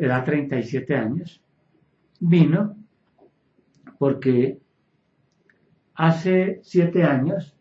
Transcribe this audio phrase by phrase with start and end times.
[0.00, 1.42] Era 37 años
[2.20, 2.74] vino
[3.98, 4.58] porque
[5.94, 7.54] hace siete años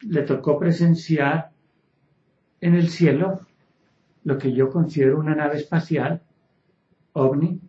[0.00, 1.52] le tocó presenciar
[2.60, 3.46] en el cielo
[4.24, 6.22] lo que yo considero una nave espacial,
[7.12, 7.60] ovni,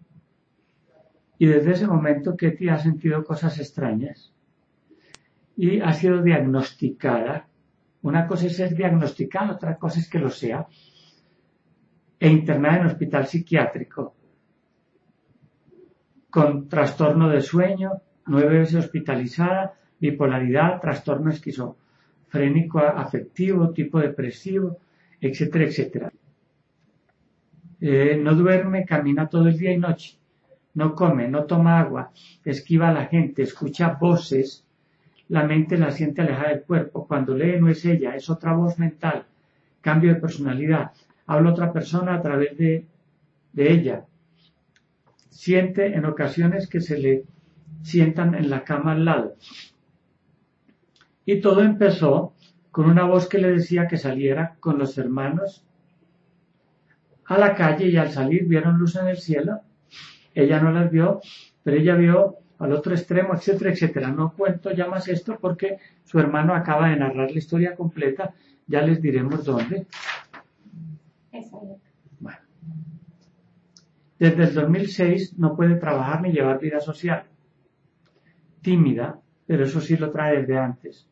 [1.37, 4.33] y desde ese momento Ketty ha sentido cosas extrañas
[5.55, 7.47] y ha sido diagnosticada.
[8.01, 10.65] Una cosa es ser diagnosticada, otra cosa es que lo sea,
[12.19, 14.13] e internada en hospital psiquiátrico
[16.29, 24.77] con trastorno de sueño, nueve veces hospitalizada, bipolaridad, trastorno esquizofrénico afectivo, tipo depresivo,
[25.19, 26.11] etcétera, etcétera.
[27.81, 30.17] Eh, no duerme, camina todo el día y noche,
[30.75, 32.11] no come, no toma agua,
[32.43, 34.65] esquiva a la gente, escucha voces,
[35.29, 38.77] la mente la siente alejada del cuerpo, cuando lee no es ella, es otra voz
[38.77, 39.25] mental,
[39.81, 40.91] cambio de personalidad,
[41.29, 42.87] habla otra persona a través de,
[43.53, 44.05] de ella,
[45.29, 47.23] siente en ocasiones que se le
[47.83, 49.35] sientan en la cama al lado.
[51.25, 52.33] Y todo empezó
[52.71, 55.63] con una voz que le decía que saliera con los hermanos
[57.25, 59.61] a la calle y al salir vieron luz en el cielo.
[60.33, 61.21] Ella no las vio,
[61.61, 64.09] pero ella vio al otro extremo, etcétera, etcétera.
[64.09, 68.33] No cuento ya más esto porque su hermano acaba de narrar la historia completa.
[68.65, 69.85] Ya les diremos dónde.
[74.19, 77.23] Desde el 2006 no puede trabajar ni llevar vida social.
[78.61, 81.07] Tímida, pero eso sí lo trae desde antes.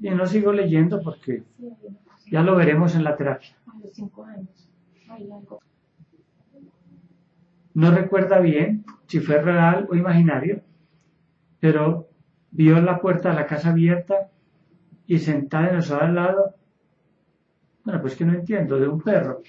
[0.00, 1.44] Y no sigo leyendo porque
[2.30, 3.56] ya lo veremos en la terapia.
[7.74, 10.62] No recuerda bien si fue real o imaginario,
[11.60, 12.08] pero
[12.50, 14.30] vio la puerta de la casa abierta
[15.06, 16.54] y sentada en el al lado.
[17.84, 19.42] Bueno, pues que no entiendo, de un perro.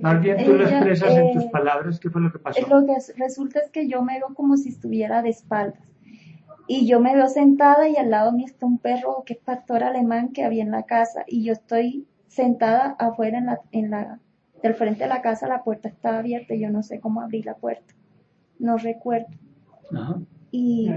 [0.00, 2.60] Más bien tú lo expresas en tus eh, palabras, ¿qué fue lo que pasó?
[2.68, 5.82] Lo que resulta es que yo me veo como si estuviera de espaldas.
[6.68, 9.82] Y yo me veo sentada y al lado mío está un perro que es pastor
[9.82, 11.24] alemán que había en la casa.
[11.26, 14.20] Y yo estoy sentada afuera en la, en la,
[14.62, 17.46] del frente de la casa, la puerta estaba abierta y yo no sé cómo abrir
[17.46, 17.92] la puerta.
[18.60, 19.26] No recuerdo.
[20.52, 20.88] Y,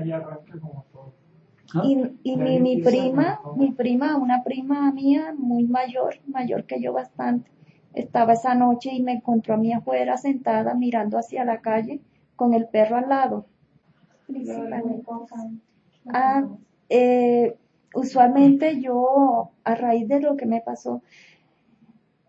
[1.84, 6.94] y, y mi, mi prima, mi prima, una prima mía muy mayor, mayor que yo
[6.94, 7.50] bastante,
[7.94, 12.02] estaba esa noche y me encontró a mí afuera sentada mirando hacia la calle
[12.36, 13.46] con el perro al lado.
[16.08, 16.48] Ah,
[16.90, 17.56] eh,
[17.94, 21.02] usualmente yo, a raíz de lo que me pasó,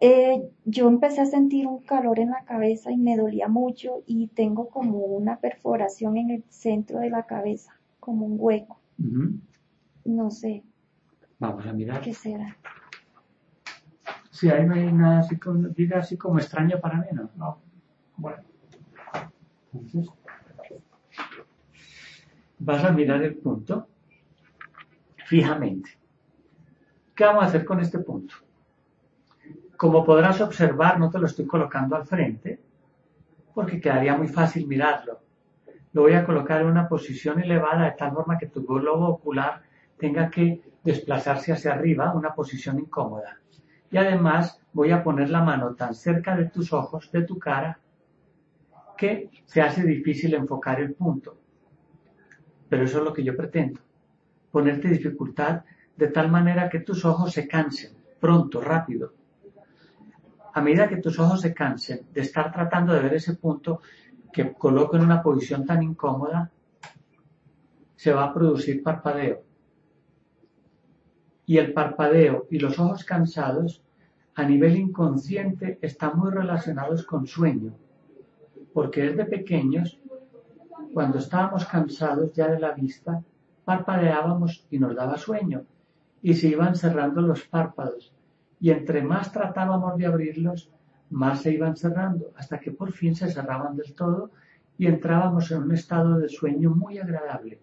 [0.00, 4.26] eh, yo empecé a sentir un calor en la cabeza y me dolía mucho y
[4.28, 8.78] tengo como una perforación en el centro de la cabeza, como un hueco.
[8.96, 10.62] No sé.
[11.38, 12.00] Vamos a mirar.
[12.00, 12.56] ¿Qué será?
[14.30, 17.30] Sí, ahí no hay nada así como, diga así como extraño para mí, ¿no?
[17.36, 17.62] No.
[18.16, 18.42] Bueno.
[19.72, 20.08] Entonces,
[22.58, 23.88] vas a mirar el punto
[25.26, 25.90] fijamente.
[27.14, 28.34] ¿Qué vamos a hacer con este punto?
[29.76, 32.60] Como podrás observar, no te lo estoy colocando al frente,
[33.54, 35.20] porque quedaría muy fácil mirarlo.
[35.94, 39.62] Lo voy a colocar en una posición elevada de tal forma que tu globo ocular
[39.96, 43.38] tenga que desplazarse hacia arriba, una posición incómoda
[43.94, 47.78] y además voy a poner la mano tan cerca de tus ojos, de tu cara,
[48.98, 51.38] que se hace difícil enfocar el punto.
[52.68, 53.80] Pero eso es lo que yo pretendo,
[54.50, 55.62] ponerte dificultad
[55.96, 59.14] de tal manera que tus ojos se cansen, pronto, rápido.
[60.54, 63.80] A medida que tus ojos se cansen de estar tratando de ver ese punto
[64.34, 66.50] que coloco en una posición tan incómoda,
[67.94, 69.44] se va a producir parpadeo.
[71.46, 73.82] Y el parpadeo y los ojos cansados
[74.34, 77.74] a nivel inconsciente están muy relacionados con sueño,
[78.72, 80.00] porque desde pequeños,
[80.92, 83.22] cuando estábamos cansados ya de la vista,
[83.64, 85.64] parpadeábamos y nos daba sueño,
[86.22, 88.12] y se iban cerrando los párpados,
[88.58, 90.73] y entre más tratábamos de abrirlos,
[91.14, 94.32] más se iban cerrando, hasta que por fin se cerraban del todo
[94.76, 97.60] y entrábamos en un estado de sueño muy agradable.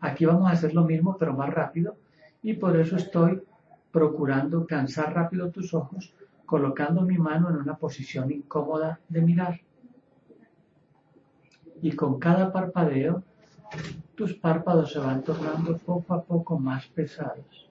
[0.00, 1.96] Aquí vamos a hacer lo mismo, pero más rápido,
[2.42, 3.40] y por eso estoy
[3.92, 6.12] procurando cansar rápido tus ojos
[6.44, 9.60] colocando mi mano en una posición incómoda de mirar.
[11.80, 13.22] Y con cada parpadeo,
[14.16, 17.70] tus párpados se van tornando poco a poco más pesados.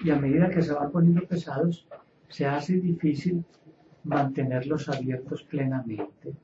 [0.00, 1.86] Y a medida que se van poniendo pesados,
[2.34, 3.44] se hace difícil
[4.02, 6.34] mantenerlos abiertos plenamente.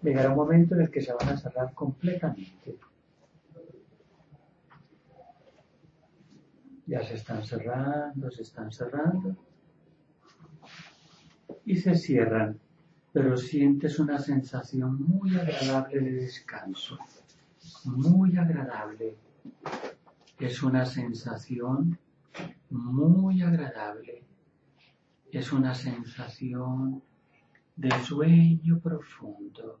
[0.00, 2.78] Llegará un momento en el que se van a cerrar completamente.
[6.86, 9.36] Ya se están cerrando, se están cerrando.
[11.66, 12.58] Y se cierran,
[13.12, 16.98] pero sientes una sensación muy agradable de descanso.
[17.84, 19.16] Muy agradable.
[20.38, 21.98] Es una sensación
[22.70, 24.22] muy agradable.
[25.32, 27.02] Es una sensación
[27.74, 29.80] de sueño profundo.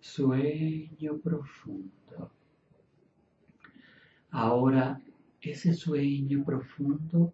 [0.00, 2.30] Sueño profundo.
[4.30, 5.00] Ahora
[5.40, 7.32] ese sueño profundo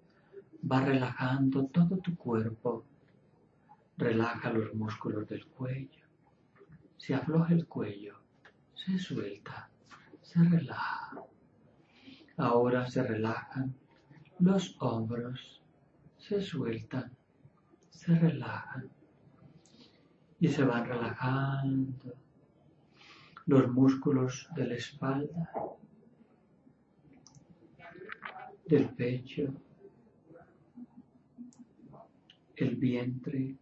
[0.71, 2.85] va relajando todo tu cuerpo.
[3.97, 6.05] Relaja los músculos del cuello.
[6.97, 8.21] Se afloja el cuello,
[8.75, 9.69] se suelta,
[10.21, 11.23] se relaja.
[12.37, 13.75] Ahora se relajan
[14.39, 15.63] los hombros,
[16.19, 17.13] se sueltan,
[17.91, 18.91] se relajan
[20.41, 22.15] y se van relajando
[23.47, 25.51] los músculos de la espalda,
[28.67, 29.53] del pecho,
[32.57, 33.57] el vientre,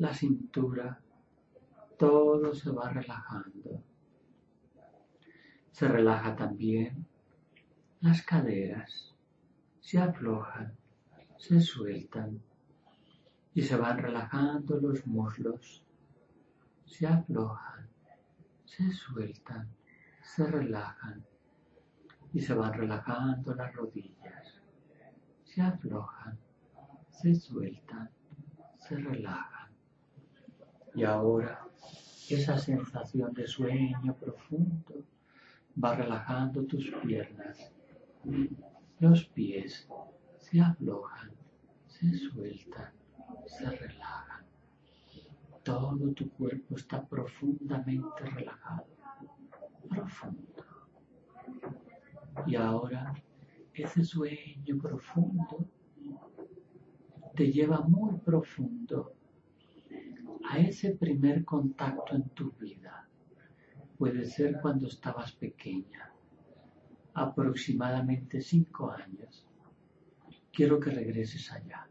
[0.00, 0.98] la cintura,
[1.98, 3.84] todo se va relajando.
[5.70, 7.06] Se relaja también
[8.00, 9.14] las caderas,
[9.78, 10.74] se aflojan,
[11.36, 12.40] se sueltan
[13.52, 15.84] y se van relajando los muslos,
[16.86, 17.86] se aflojan,
[18.64, 19.68] se sueltan,
[20.22, 21.22] se relajan
[22.32, 24.62] y se van relajando las rodillas,
[25.44, 26.38] se aflojan,
[27.10, 28.08] se sueltan,
[28.78, 29.59] se relajan.
[31.00, 31.66] Y ahora
[32.28, 35.02] esa sensación de sueño profundo
[35.82, 37.72] va relajando tus piernas,
[38.98, 39.88] los pies
[40.36, 41.30] se aflojan,
[41.86, 42.92] se sueltan,
[43.46, 44.44] se relajan.
[45.62, 48.84] Todo tu cuerpo está profundamente relajado,
[49.88, 50.64] profundo.
[52.46, 53.14] Y ahora
[53.72, 55.66] ese sueño profundo
[57.34, 59.14] te lleva muy profundo
[60.48, 63.06] a ese primer contacto en tu vida.
[63.98, 66.10] Puede ser cuando estabas pequeña,
[67.14, 69.46] aproximadamente cinco años.
[70.52, 71.86] Quiero que regreses allá.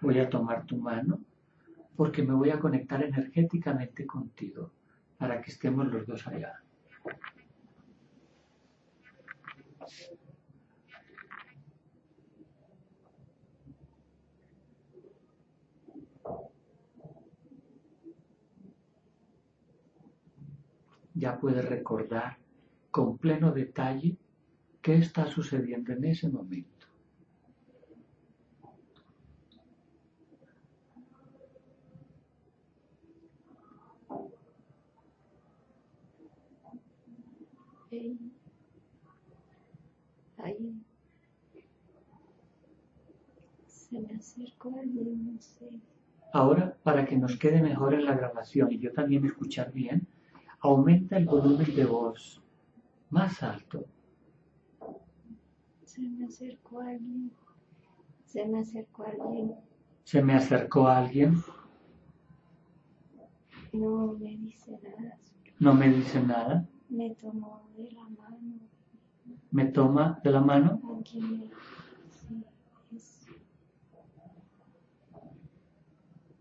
[0.00, 1.20] Voy a tomar tu mano
[1.96, 4.70] porque me voy a conectar energéticamente contigo
[5.16, 6.60] para que estemos los dos allá.
[21.14, 22.38] Ya puedes recordar
[22.90, 24.16] con pleno detalle
[24.82, 26.74] qué está sucediendo en ese momento.
[40.44, 40.74] ahí
[43.66, 45.80] se me acercó alguien, no sé.
[46.32, 50.06] Ahora, para que nos quede mejor en la grabación y yo también escuchar bien,
[50.68, 52.42] aumenta el volumen de voz
[53.10, 53.84] más alto.
[55.84, 57.30] Se me acercó alguien.
[58.24, 59.54] Se me acercó alguien.
[60.04, 61.42] ¿Se me acercó alguien?
[63.72, 65.18] No me dice nada.
[65.58, 66.66] ¿No me dice nada?
[66.88, 68.60] Me tomó de la mano.
[69.50, 70.80] ¿Me toma de la mano?
[71.00, 71.50] Aquí me,
[72.10, 72.44] sí,
[72.94, 73.26] es-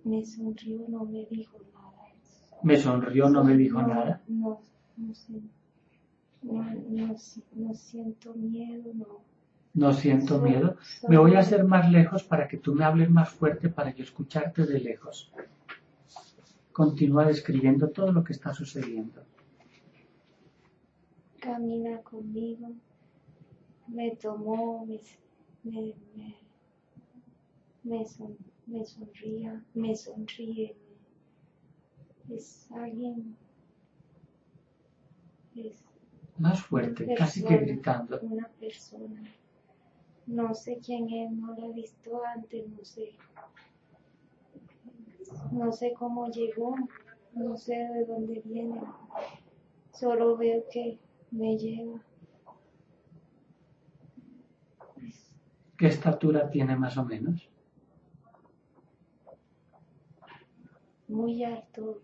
[0.03, 1.72] me sonrió, no me dijo nada.
[2.63, 4.21] Me sonrió, no me dijo nada.
[4.27, 4.61] No,
[4.97, 5.33] no sé.
[6.41, 9.21] No, no, si- no siento miedo, no.
[9.73, 10.77] No siento Soy- miedo.
[10.81, 13.91] soy- Me voy a hacer más lejos para que tú me hables más fuerte para
[13.93, 15.31] yo escucharte de lejos.
[16.71, 19.23] Continúa describiendo todo lo que está sucediendo.
[21.39, 22.71] Camina conmigo,
[23.87, 24.99] me tomó, me,
[25.63, 26.35] me, me,
[27.83, 30.75] me, son- me sonría, me sonríe.
[32.29, 33.35] Es alguien,
[35.55, 35.83] es
[36.37, 38.19] Más fuerte, casi que gritando.
[38.21, 39.21] Una persona.
[40.25, 43.11] No sé quién es, no lo he visto antes, no sé.
[45.51, 46.75] No sé cómo llegó,
[47.33, 48.81] no sé de dónde viene.
[49.91, 50.99] Solo veo que
[51.31, 52.01] me lleva.
[55.77, 57.49] ¿Qué estatura tiene más o menos?
[61.07, 62.01] Muy alto,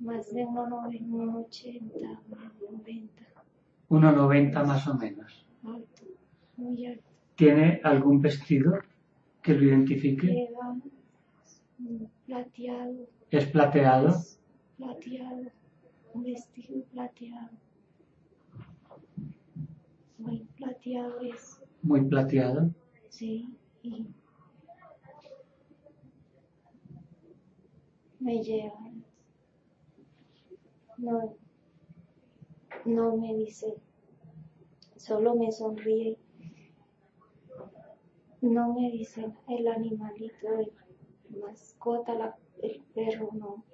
[0.00, 2.20] más de 1,80,
[2.70, 3.24] 90.
[3.90, 5.46] 1,90 más o menos.
[5.64, 6.02] Alto,
[6.56, 7.04] muy alto.
[7.36, 8.78] ¿Tiene algún vestido
[9.42, 10.26] que lo identifique?
[10.26, 10.76] Lleva
[12.26, 13.08] plateado.
[13.30, 14.14] ¿Es plateado?
[14.76, 15.50] Plateado,
[16.14, 17.50] un vestido plateado.
[20.18, 22.70] Muy plateado es, Muy plateado.
[23.08, 23.48] sí,
[23.82, 24.06] y
[28.18, 28.90] me lleva.
[31.00, 31.34] No,
[32.84, 33.74] no me dice,
[34.96, 36.18] solo me sonríe.
[38.42, 40.72] No me dice el animalito, el
[41.40, 43.64] mascota, la- el perro, no.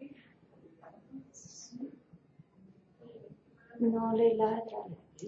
[3.80, 4.78] No le ladra,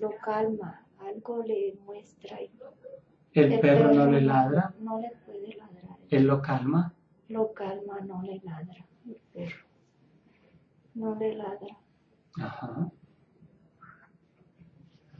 [0.01, 2.41] lo calma, algo le muestra.
[2.43, 2.51] y
[3.35, 5.99] El perro no le ladra, No le puede ladrar.
[6.11, 6.95] él lo calma.
[7.29, 9.65] Lo calma, no le ladra el perro.
[10.95, 11.77] No le ladra.
[12.41, 12.91] Ajá.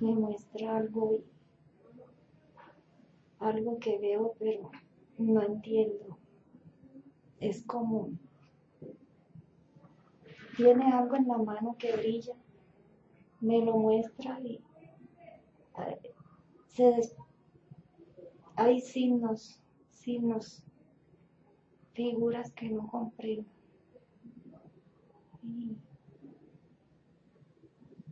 [0.01, 1.25] Me muestra algo y-
[3.41, 4.71] algo que veo pero
[5.19, 6.17] no entiendo.
[7.41, 8.11] Es como
[10.57, 12.35] tiene algo en la mano que brilla.
[13.41, 14.61] Me lo muestra y
[16.67, 17.17] se des-
[18.57, 19.61] hay signos,
[19.91, 20.63] signos,
[21.93, 23.45] figuras que no comprendo.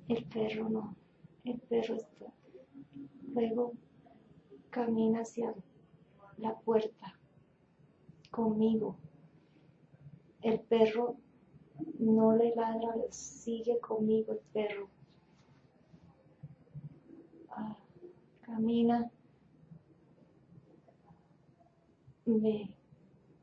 [0.09, 0.97] El perro no,
[1.45, 2.27] el perro está.
[3.35, 3.73] Luego
[4.71, 5.55] camina hacia
[6.39, 7.19] la puerta
[8.31, 8.97] conmigo.
[10.43, 11.17] El perro
[11.99, 14.89] no le ladra, sigue conmigo el perro.
[17.51, 17.77] Ah,
[18.43, 19.11] camina.
[22.27, 22.75] Me,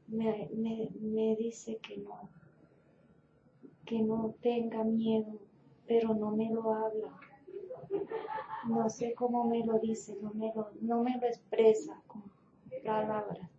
[0.08, 2.30] me, me, me dice que no,
[3.86, 5.40] que no tenga miedo,
[5.88, 7.20] pero no me lo habla.
[8.68, 12.24] No sé cómo me lo dice, no me lo, no me lo expresa con
[12.84, 13.50] palabras.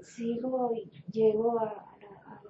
[0.00, 2.42] Sigo y llego a la,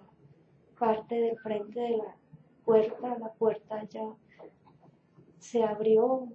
[0.78, 2.16] parte del frente de la
[2.64, 4.14] puerta, la puerta ya
[5.38, 6.28] se abrió,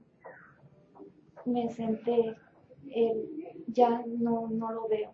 [1.45, 2.35] me senté,
[2.91, 5.11] él ya no, no lo veo.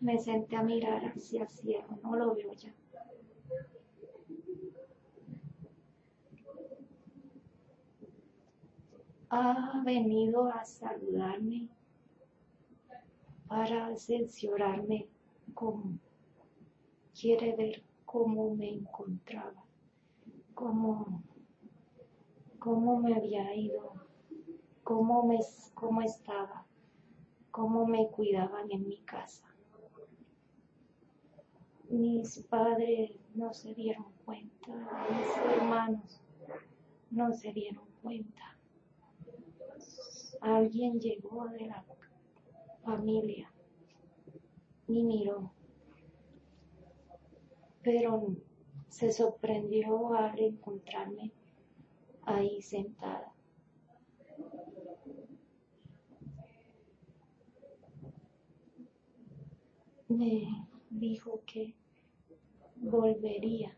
[0.00, 2.72] Me senté a mirar hacia el cielo, no lo veo ya.
[9.30, 11.68] Ha venido a saludarme
[13.48, 15.08] para censurarme
[15.54, 15.98] como
[17.18, 19.64] quiere ver cómo me encontraba,
[20.54, 21.22] cómo,
[22.58, 23.94] cómo me había ido,
[24.84, 25.38] cómo, me,
[25.74, 26.64] cómo estaba,
[27.50, 29.44] cómo me cuidaban en mi casa.
[31.88, 34.68] Mis padres no se dieron cuenta,
[35.10, 36.20] mis hermanos
[37.10, 38.55] no se dieron cuenta
[40.40, 41.84] alguien llegó de la
[42.84, 43.52] familia
[44.88, 45.52] y miró,
[47.82, 48.34] pero
[48.88, 51.32] se sorprendió al encontrarme
[52.22, 53.32] ahí sentada.
[60.08, 61.74] Me dijo que
[62.76, 63.74] volvería,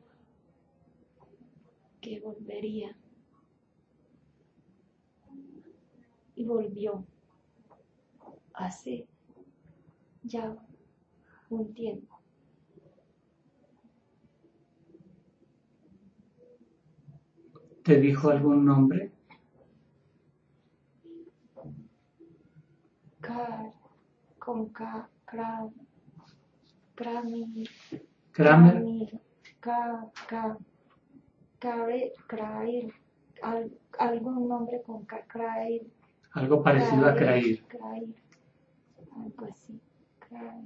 [2.01, 2.97] que volvería.
[6.39, 7.05] Y volvió
[8.55, 9.09] hace
[10.23, 10.57] ya
[11.51, 12.17] un tiempo.
[17.83, 19.11] ¿Te dijo algún nombre?
[23.21, 23.73] Car,
[24.39, 25.69] con K, Kra,
[26.95, 27.69] Kramir,
[28.31, 28.75] Kramer.
[28.75, 29.21] Kramir,
[29.59, 30.59] K, K,
[33.99, 35.27] algún nombre con K,
[36.39, 37.63] Algo parecido a Krair.
[37.69, 38.15] Krair,
[39.25, 39.81] algo así,
[40.21, 40.65] Krair.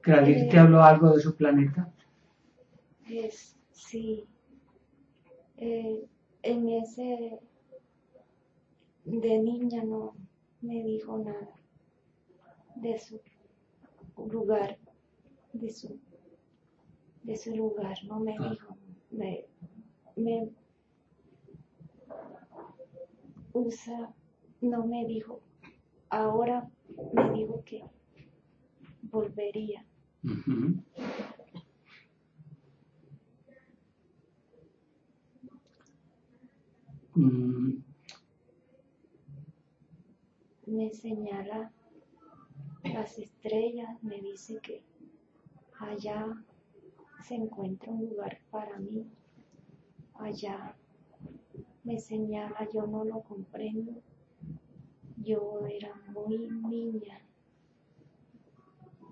[0.00, 1.92] ¿Krair te habló algo de su planeta?
[3.08, 4.24] Es, sí,
[5.56, 6.04] eh,
[6.42, 7.40] en ese,
[9.04, 10.14] de niña no
[10.60, 11.48] me dijo nada
[12.76, 13.20] de su
[14.30, 14.76] lugar,
[15.52, 15.98] de su,
[17.22, 18.50] de su lugar, no me Ah.
[18.50, 18.76] dijo,
[19.10, 19.44] me,
[20.16, 20.48] me,
[23.58, 24.12] usa,
[24.60, 25.40] no me dijo,
[26.10, 26.68] ahora
[27.14, 27.84] me dijo que
[29.02, 29.84] volvería.
[37.14, 37.82] Mm,
[40.66, 41.72] Me señala
[42.84, 44.82] las estrellas, me dice que
[45.80, 46.26] allá
[47.24, 49.06] se encuentra un lugar para mí.
[50.14, 50.76] Allá
[51.88, 53.92] me señala, yo no lo comprendo.
[55.16, 57.18] Yo era muy niña,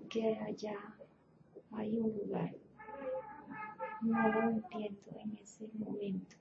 [0.07, 0.77] que allá
[1.71, 2.55] hay un lugar.
[4.01, 6.35] No lo entiendo en ese momento.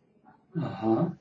[0.56, 1.18] Ajá.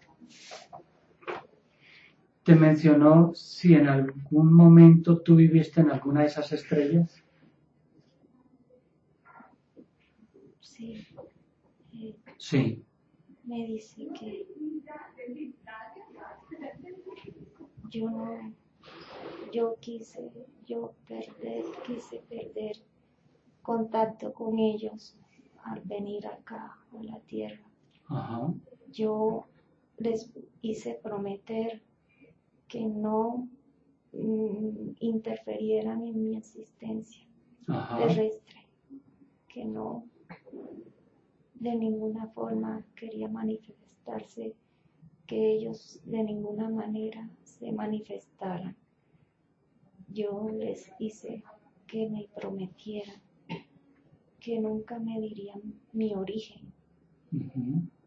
[2.44, 7.24] ¿Te mencionó si en algún momento tú viviste en alguna de esas estrellas?
[10.60, 11.08] Sí,
[11.94, 12.86] eh, Sí.
[13.46, 14.48] Me dice que
[17.90, 18.54] yo no,
[19.52, 20.32] yo quise,
[20.66, 22.78] yo perder, quise perder
[23.62, 25.16] contacto con ellos
[25.64, 27.66] al venir acá a la tierra.
[28.08, 28.54] Ajá.
[28.92, 29.48] Yo
[29.98, 31.82] les hice prometer
[32.68, 33.48] que no
[34.12, 37.26] mm, interferieran en mi existencia
[37.68, 37.98] Ajá.
[37.98, 38.68] terrestre,
[39.48, 40.06] que no
[41.56, 44.56] de ninguna forma quería manifestarse,
[45.28, 48.76] que ellos de ninguna manera se manifestaran.
[50.10, 51.44] Yo les hice
[51.88, 53.22] que me prometieran
[54.40, 56.72] que nunca me dirían mi origen,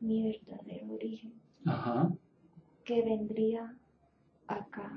[0.00, 1.32] mi verdadero origen,
[1.64, 2.12] Ajá.
[2.84, 3.76] que vendría
[4.46, 4.96] acá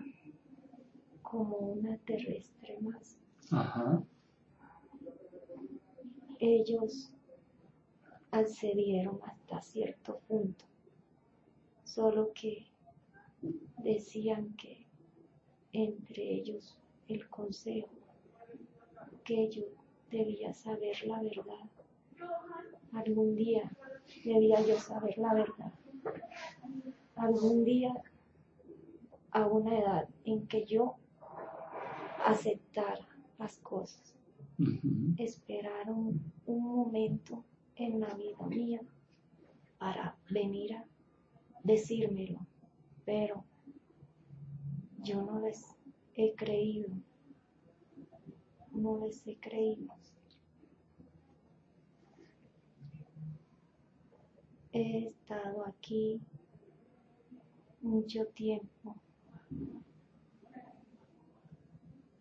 [1.24, 3.18] como una terrestre más.
[3.50, 4.04] Ajá.
[6.40, 7.12] ellos
[8.32, 10.66] accedieron hasta cierto punto,
[11.84, 12.68] solo que
[13.78, 14.88] decían que
[15.74, 17.90] entre ellos el consejo,
[19.24, 19.64] que yo
[20.10, 21.70] debía saber la verdad.
[22.94, 23.72] Algún día
[24.24, 25.74] debía yo saber la verdad.
[27.16, 27.94] Algún día,
[29.32, 30.96] a una edad en que yo
[32.26, 34.12] aceptara las cosas
[35.18, 37.44] esperaron un momento
[37.86, 38.82] en la vida mía
[39.80, 40.86] para venir a
[41.64, 42.40] decírmelo,
[43.06, 43.44] pero
[45.00, 45.66] yo no les
[46.16, 46.90] he creído,
[48.72, 49.92] no les he creído.
[54.74, 56.22] He estado aquí
[57.82, 58.96] mucho tiempo.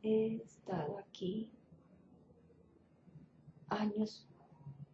[0.03, 1.51] He estado aquí
[3.69, 4.27] años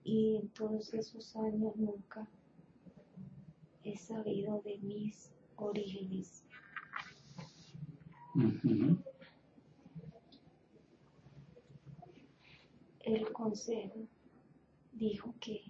[0.08, 2.28] y en todos esos años nunca
[3.82, 6.44] he sabido de mis orígenes.
[13.00, 14.06] El consejo
[14.92, 15.60] dijo que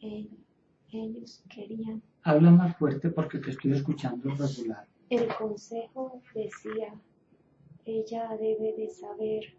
[0.00, 0.30] él-
[0.90, 4.86] ellos querían, Habla más fuerte porque te estoy escuchando regular.
[5.10, 6.94] el consejo decía,
[7.84, 9.54] ella debe de saber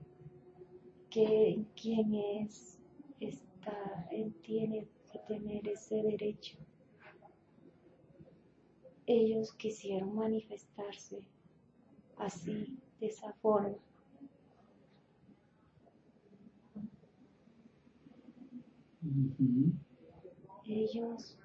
[1.09, 2.79] que quién es,
[3.19, 4.07] está,
[4.41, 6.57] tiene que tener ese derecho.
[9.05, 11.19] Ellos quisieron manifestarse
[12.17, 13.77] así, de esa forma.
[20.65, 21.37] Ellos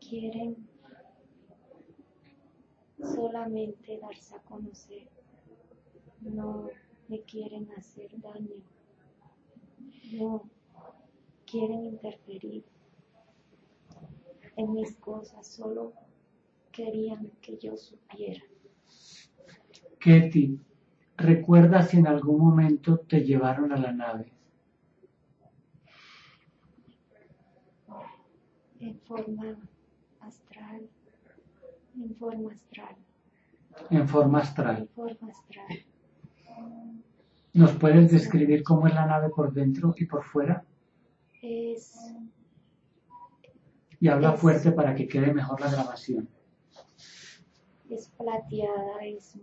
[0.00, 0.56] quieren
[2.98, 5.08] solamente darse a conocer,
[6.20, 6.70] no
[7.08, 8.62] me quieren hacer daño,
[10.10, 10.42] no
[11.46, 12.64] quieren interferir
[14.56, 15.92] en mis cosas, solo
[16.70, 18.42] querían que yo supiera.
[19.98, 20.58] Ketty,
[21.16, 24.32] ¿recuerdas si en algún momento te llevaron a la nave?
[28.80, 29.56] en forma
[30.20, 30.88] astral,
[31.96, 32.96] en forma astral,
[33.90, 34.88] En forma en astral.
[34.94, 35.84] forma astral.
[37.54, 40.64] ¿Nos puedes describir cómo es la nave por dentro y por fuera?
[41.42, 41.98] Es
[44.00, 46.28] Y habla Es- fuerte para que quede mejor la grabación.
[47.90, 49.38] es plateada, es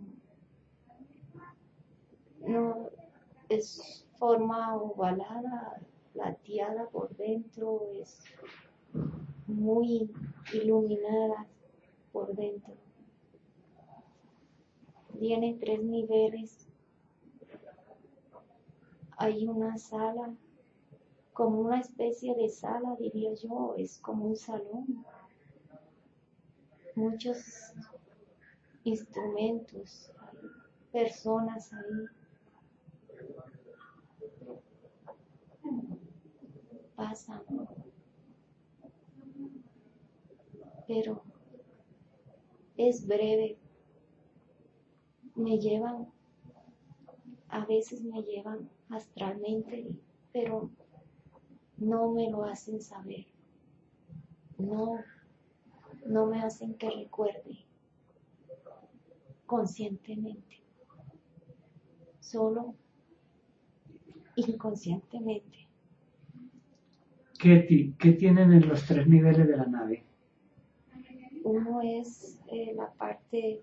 [2.44, 2.90] no
[3.48, 5.80] es forma ovalada,
[6.12, 8.24] plateada por dentro, es
[9.46, 10.10] muy
[10.52, 11.46] iluminada
[12.12, 12.74] por dentro.
[15.18, 16.66] Tiene tres niveles.
[19.22, 20.34] Hay una sala,
[21.34, 25.04] como una especie de sala, diría yo, es como un salón.
[26.94, 27.36] muchos
[28.82, 30.10] instrumentos,
[30.90, 32.06] personas ahí.
[36.96, 37.42] Pasan.
[40.86, 41.22] Pero
[42.78, 43.58] es breve.
[45.34, 46.10] Me llevan,
[47.50, 49.88] a veces me llevan astralmente,
[50.32, 50.70] pero
[51.78, 53.26] no me lo hacen saber.
[54.58, 54.98] No,
[56.06, 57.64] no me hacen que recuerde
[59.46, 60.60] conscientemente,
[62.20, 62.74] solo
[64.36, 65.66] inconscientemente.
[67.38, 70.04] ¿Qué, ¿Qué, tienen en los tres niveles de la nave?
[71.42, 73.62] Uno es eh, la parte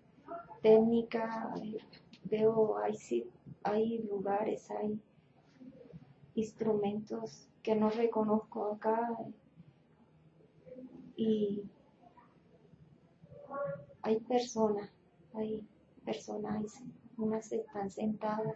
[0.62, 1.54] técnica,
[2.24, 2.98] veo, hay,
[3.64, 5.00] hay lugares, hay
[6.38, 9.18] instrumentos que no reconozco acá
[11.16, 11.64] y
[14.04, 14.88] hay personas,
[15.34, 15.68] hay
[16.06, 16.76] personas,
[17.18, 18.56] unas están sentadas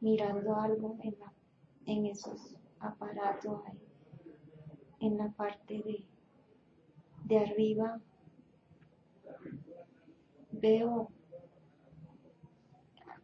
[0.00, 1.14] mirando algo en,
[1.84, 3.60] en esos aparatos
[5.00, 6.06] en la parte de,
[7.24, 8.00] de arriba.
[10.52, 11.10] Veo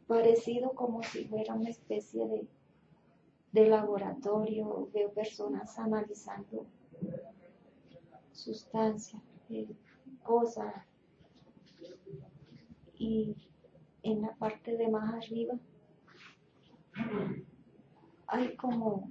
[0.06, 2.59] parecido como si fuera una especie de,
[3.52, 6.66] de laboratorio, veo personas analizando
[8.32, 9.68] sustancias, eh,
[10.22, 10.74] cosas,
[12.98, 13.34] y
[14.02, 15.58] en la parte de más arriba
[18.26, 19.10] hay como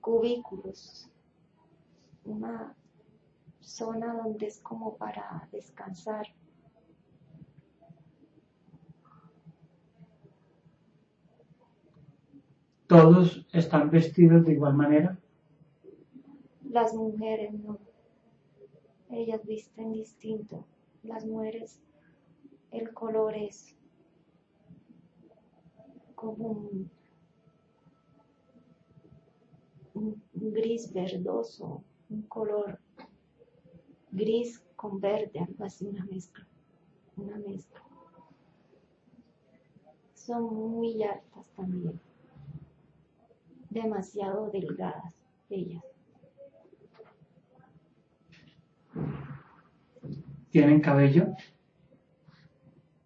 [0.00, 1.08] cubículos,
[2.24, 2.76] una
[3.60, 6.26] zona donde es como para descansar.
[12.88, 15.18] ¿Todos están vestidos de igual manera?
[16.70, 17.78] Las mujeres no.
[19.10, 20.64] Ellas visten distinto.
[21.02, 21.78] Las mujeres
[22.70, 23.76] el color es
[26.14, 26.70] como
[29.92, 32.78] un, gris verdoso, un color
[34.10, 36.46] gris con verde, algo así, una mezcla,
[37.18, 37.82] una mezcla.
[40.14, 42.00] Son muy altas también,
[43.70, 45.14] demasiado delgadas
[45.50, 45.84] ellas.
[50.50, 51.34] ¿Tienen cabello?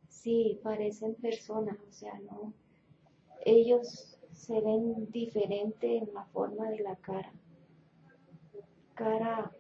[0.09, 2.53] Sí, parecen personas, o sea, no.
[3.45, 7.33] Ellos se ven diferente en la forma de la cara.
[8.95, 9.51] Cara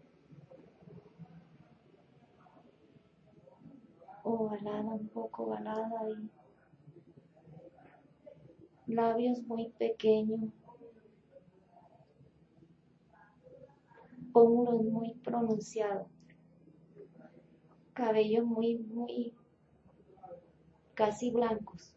[4.22, 6.10] ovalada, un poco ovalada
[8.86, 10.52] y labios muy pequeños,
[14.32, 16.06] pómulos muy pronunciados,
[17.92, 19.34] cabello muy, muy
[20.94, 21.94] casi blancos,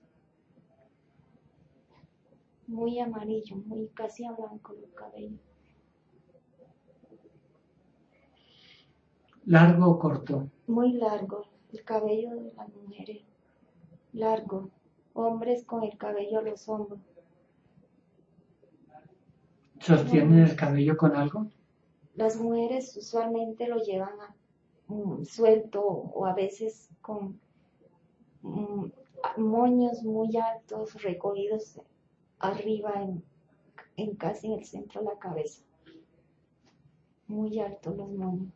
[2.67, 5.37] muy amarillo, muy casi a blanco el cabello.
[9.45, 10.49] ¿Largo o corto?
[10.67, 13.21] Muy largo, el cabello de las mujeres,
[14.13, 14.71] largo,
[15.13, 16.99] hombres con el cabello a los hombros.
[19.79, 21.47] ¿Sostienen el cabello con algo?
[22.15, 24.15] Las mujeres usualmente lo llevan
[24.87, 27.39] mm, suelto o a veces con
[28.45, 28.91] Mm,
[29.37, 31.81] moños muy altos recogidos
[32.37, 32.93] arriba
[33.97, 35.63] en, casi en el centro de la cabeza.
[37.27, 38.53] Muy altos los moños.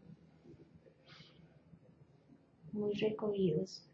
[2.72, 3.90] Muy recogidos.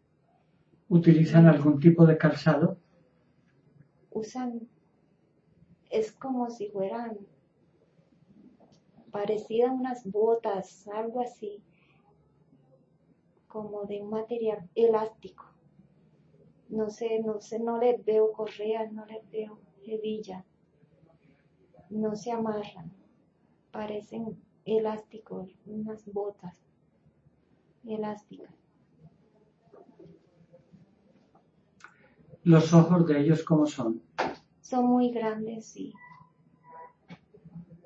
[0.90, 2.78] ¿Utilizan algún tipo de calzado?
[4.12, 4.68] Usan,
[5.90, 7.18] es como si fueran
[9.16, 11.64] parecidas unas botas, algo así,
[13.48, 15.56] como de un material elástico
[16.70, 20.44] no sé, no sé, no les veo correa, no les veo hebilla,
[21.90, 22.92] no se amarran,
[23.72, 26.60] parecen elásticos, unas botas
[27.86, 28.54] elásticas.
[32.44, 34.02] ¿Los ojos de ellos cómo son?
[34.62, 35.94] Son muy grandes y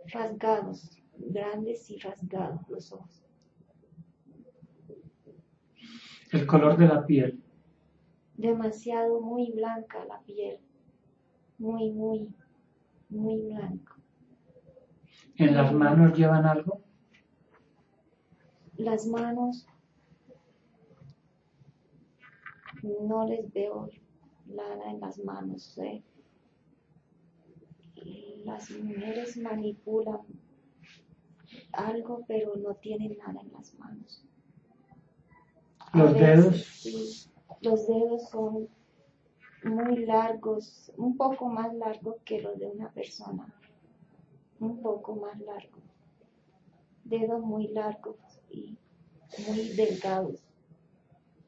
[0.07, 3.23] rasgados, grandes y rasgados los ojos.
[6.32, 7.43] El color de la piel
[8.39, 10.60] demasiado muy blanca la piel,
[11.58, 12.34] muy, muy,
[13.10, 13.95] muy blanco.
[15.36, 16.82] ¿En las manos llevan algo?
[18.77, 19.67] Las manos
[22.82, 23.89] no les veo
[24.45, 25.77] nada en las manos.
[25.79, 26.01] ¿eh?
[28.45, 30.21] Las mujeres manipulan
[31.87, 34.25] algo, pero no tienen nada en las manos.
[35.91, 37.31] A Los veces, dedos, sí.
[37.61, 38.69] Los dedos son
[39.63, 43.53] muy largos, un poco más largos que los de una persona.
[44.59, 45.83] Un poco más largos.
[47.03, 48.17] Dedos muy largos
[48.49, 48.77] y
[49.47, 50.43] muy delgados.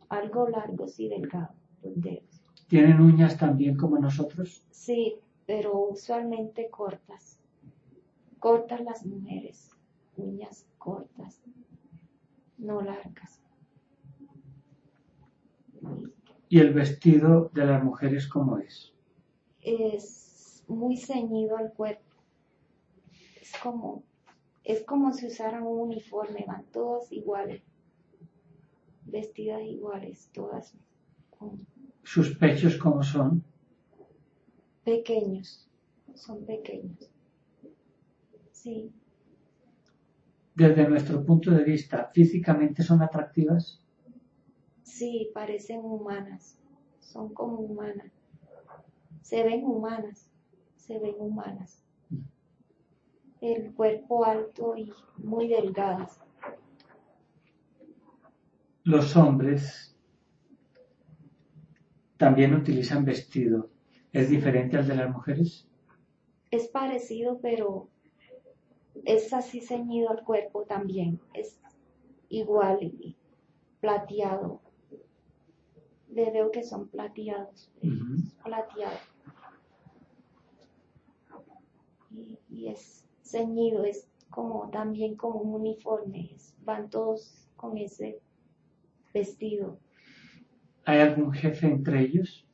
[0.10, 2.41] Algo largos y delgados los dedos.
[2.67, 4.65] tienen uñas también como nosotros.
[4.72, 5.15] Sí,
[5.46, 7.39] pero usualmente cortas.
[8.39, 9.70] Cortas las mujeres.
[10.17, 11.41] Uñas cortas.
[12.58, 13.41] No largas.
[16.50, 18.93] Y el vestido de las mujeres como es.
[19.62, 22.04] es muy ceñido al cuerpo.
[23.41, 24.04] Es como,
[24.63, 27.62] es como si usaran un uniforme, van todas iguales,
[29.06, 30.74] vestidas iguales, todas
[31.38, 31.65] con-
[32.04, 33.43] Sus pechos como son.
[34.84, 35.67] pequeños,
[36.15, 37.10] son pequeños.
[38.52, 38.91] Sí,
[40.56, 43.82] Desde nuestro punto de vista, físicamente son atractivas.
[44.84, 46.60] sí, parecen humanas,
[47.00, 48.12] son como humanas.
[49.22, 50.30] Se ven humanas,
[50.76, 51.84] se ven humanas.
[53.42, 56.22] El cuerpo alto y muy delgadas.
[58.84, 59.98] Los hombres
[62.18, 63.70] también utilizan vestido.
[64.14, 65.68] ¿Es diferente al de las mujeres?
[66.52, 67.91] Es parecido, pero
[69.06, 71.20] es así ceñido al cuerpo también.
[71.34, 71.60] Es
[72.30, 73.16] igual y
[73.80, 74.62] plateado.
[76.10, 77.72] Le veo que son plateados.
[77.82, 78.16] Ujú.
[78.24, 78.98] es plateado.
[82.12, 86.32] Y, y es ceñido, es como también como un uniforme.
[86.36, 88.20] es- van todos con ese
[89.14, 89.80] vestido.
[90.86, 92.46] ¿Hay algún jefe entre ellos?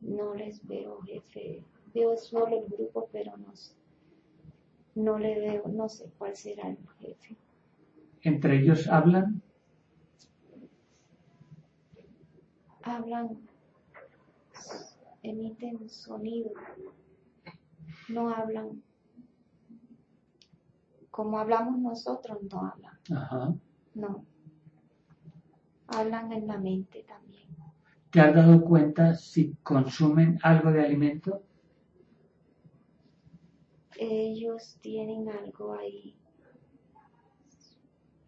[0.00, 1.62] No les veo jefe.
[1.94, 3.74] Veo solo el grupo, pero no, s-
[4.94, 7.36] no le veo, no sé cuál será el jefe.
[8.22, 9.42] ¿Entre ellos hablan?
[12.84, 13.38] Hablan,
[15.22, 16.50] emiten sonido,
[18.08, 18.82] no hablan.
[21.10, 23.54] Como hablamos nosotros, no hablan, Ajá.
[23.94, 24.24] no.
[25.86, 27.48] Hablan en la mente también.
[28.10, 31.42] ¿Te has dado cuenta si consumen algo de alimento?
[33.98, 36.16] Ellos tienen algo ahí,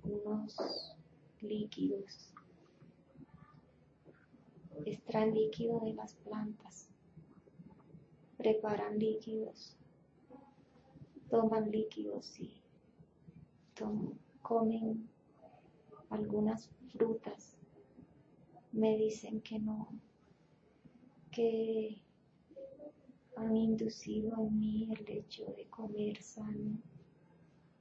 [0.04, 0.56] unos
[1.40, 2.32] líquidos.
[4.84, 6.88] Extraen líquido de las plantas,
[8.36, 9.76] preparan líquidos,
[11.30, 12.62] toman líquidos y
[13.74, 15.08] tom- comen
[16.10, 17.56] algunas frutas.
[18.72, 19.88] Me dicen que no,
[21.30, 22.03] que
[23.36, 26.78] han inducido en mí el hecho de comer sano,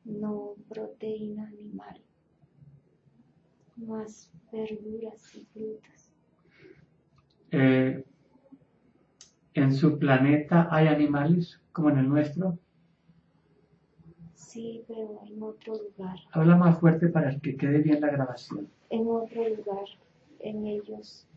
[0.05, 2.01] no proteína animal,
[3.77, 6.11] más verduras y frutas.
[7.51, 8.03] Eh,
[9.53, 12.57] ¿En su planeta hay animales como en el nuestro?
[14.35, 18.67] Sí, pero en otro lugar, Habla más fuerte para que quede bien la grabación.
[18.89, 19.85] en otro lugar,
[20.39, 21.27] en ellos.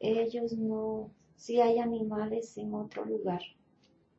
[0.00, 1.10] Ellos no,
[1.42, 3.42] sí hay animales en otro lugar,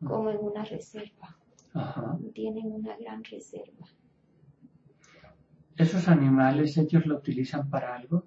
[0.05, 1.37] como en una reserva.
[1.73, 2.19] Ajá.
[2.33, 3.87] Tienen una gran reserva.
[5.77, 8.25] ¿Esos animales ellos lo utilizan para algo?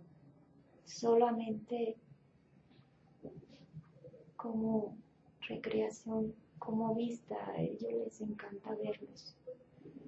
[0.87, 1.97] solamente
[4.37, 4.97] como
[5.49, 9.37] recreación, como vista, a ellos les encanta verlos,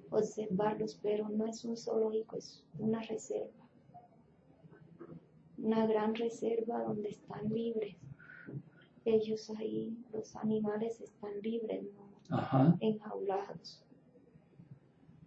[0.09, 3.67] observarlos, pero no es un zoológico, es una reserva,
[5.57, 7.95] una gran reserva donde están libres.
[9.05, 12.75] Ellos ahí, los animales están libres, no Ajá.
[12.79, 13.83] enjaulados.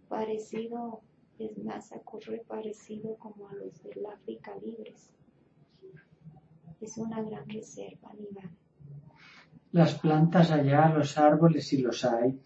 [0.07, 1.01] Parecido,
[1.39, 5.09] es más, ocurre parecido como a los del África libres.
[6.79, 8.49] Es una gran reserva animal.
[9.71, 12.39] Las plantas allá, los árboles, si los hay,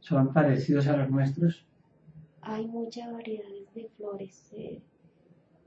[0.00, 1.64] son parecidos a los nuestros.
[2.40, 4.50] Hay muchas variedades de flores,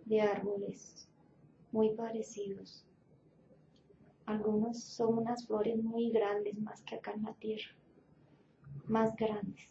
[0.05, 1.07] de árboles,
[1.71, 2.84] muy parecidos.
[4.25, 7.71] Algunos son unas flores muy grandes, más que acá en la tierra,
[8.87, 9.69] más grandes.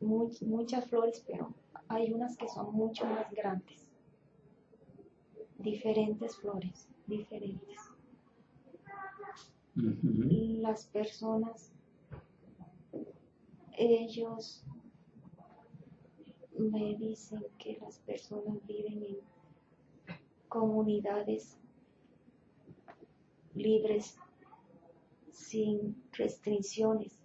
[0.00, 1.52] Much- muchas flores, pero
[1.88, 3.88] hay unas que son mucho más grandes.
[5.58, 7.80] Diferentes flores, diferentes.
[9.74, 11.72] Las personas,
[13.76, 14.64] ellos
[16.56, 19.16] me dicen que las personas viven en
[20.48, 21.58] comunidades
[23.56, 24.16] libres,
[25.30, 27.18] sin restricciones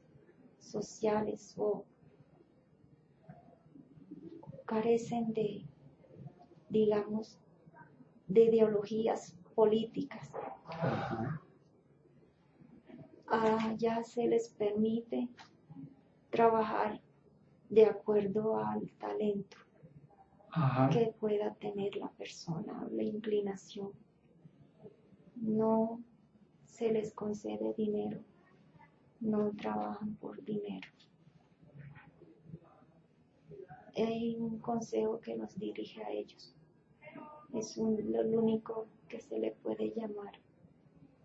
[0.59, 1.85] sociales o
[4.65, 5.65] carecen de
[6.71, 7.37] digamos,
[8.27, 10.31] de ideologías políticas.
[13.27, 15.29] Allá se les permite
[16.29, 17.01] trabajar
[17.69, 19.57] de acuerdo al talento
[20.91, 23.91] que pueda tener la persona, la inclinación.
[25.35, 26.01] No
[26.71, 28.19] se les concede dinero,
[29.19, 30.87] no trabajan por dinero.
[33.95, 36.55] Hay un consejo que nos dirige a ellos.
[37.53, 40.33] Es un, lo único que se le puede llamar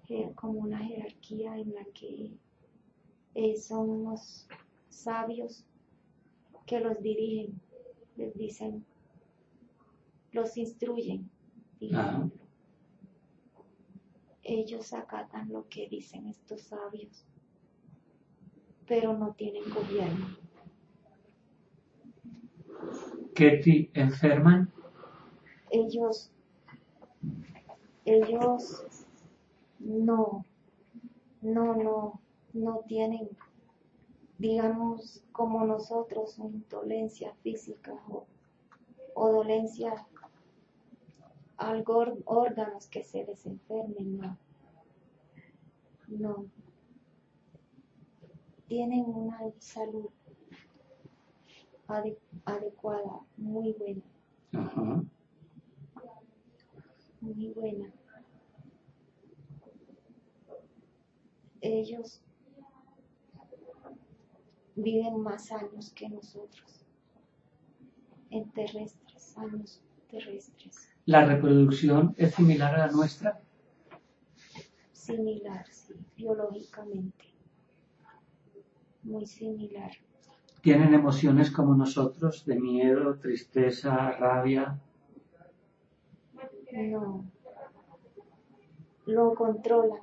[0.09, 2.33] eh, como una jerarquía en la que
[3.35, 4.49] eh, son los
[4.89, 5.65] sabios
[6.67, 7.61] que los dirigen,
[8.17, 8.85] les dicen,
[10.33, 11.31] los instruyen,
[14.49, 17.27] Ellos acatan lo que dicen estos sabios,
[18.87, 20.37] pero no tienen gobierno.
[23.35, 24.73] ¿Qué enferman?
[25.71, 26.31] Ellos,
[28.05, 28.87] ellos
[29.81, 30.45] no,
[31.43, 32.21] no, no,
[32.53, 33.29] no tienen,
[34.39, 40.16] digamos, como nosotros, una indolencia física o, dolencia algo
[41.59, 44.39] órganos que se desenfermen, no.
[46.09, 46.47] No.
[48.69, 50.11] Tienen una salud
[52.45, 54.03] adecuada, muy buena.
[57.21, 57.93] Muy buena.
[61.67, 62.23] ellos
[64.75, 66.85] viven más años que nosotros,
[68.31, 70.96] en terrestres, años terrestres.
[71.07, 73.41] ¿La reproducción es similar a la nuestra?
[74.93, 77.27] Similar, sí, biológicamente.
[79.05, 79.93] Muy similar.
[80.63, 84.81] ¿Tienen emociones como nosotros, de miedo, tristeza, rabia?
[86.73, 87.25] No.
[89.07, 90.01] Lo controlan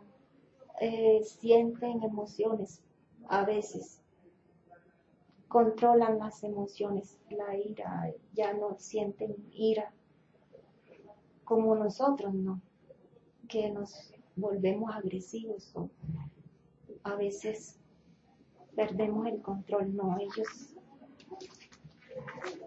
[0.80, 2.82] eh, sienten emociones
[3.28, 4.02] a veces,
[5.50, 9.94] controlan las emociones, la ira, ya no sienten ira
[11.44, 12.62] como nosotros, ¿no?
[13.48, 15.90] Que nos volvemos agresivos o
[17.04, 17.80] a veces
[18.76, 20.76] perdemos el control, no, ellos,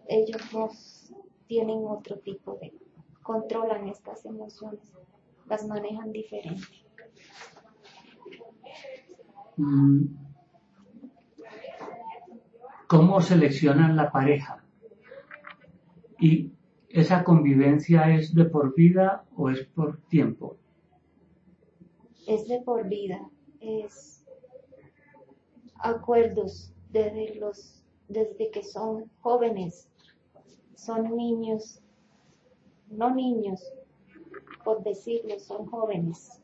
[0.08, 1.12] ellos nos
[1.46, 2.72] tienen otro tipo de,
[3.22, 4.92] controlan estas emociones,
[5.46, 6.86] las manejan diferente.
[9.58, 10.04] Mm.
[12.86, 14.62] cómo seleccionan la pareja
[16.20, 16.52] y
[16.96, 20.56] esa convivencia es de por vida o es por tiempo.
[22.26, 23.20] Es de por vida,
[23.60, 24.24] es
[25.78, 29.90] acuerdos desde los desde que son jóvenes,
[30.74, 31.82] son niños,
[32.88, 33.60] no niños,
[34.64, 36.40] por decirlo, son jóvenes.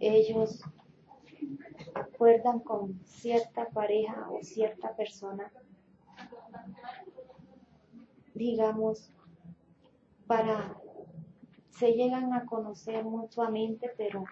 [0.00, 0.62] Ellos
[1.92, 5.52] acuerdan con cierta pareja o cierta persona,
[8.32, 9.12] digamos,
[10.26, 10.76] para,
[11.70, 14.24] se llegan a conocer mutuamente, pero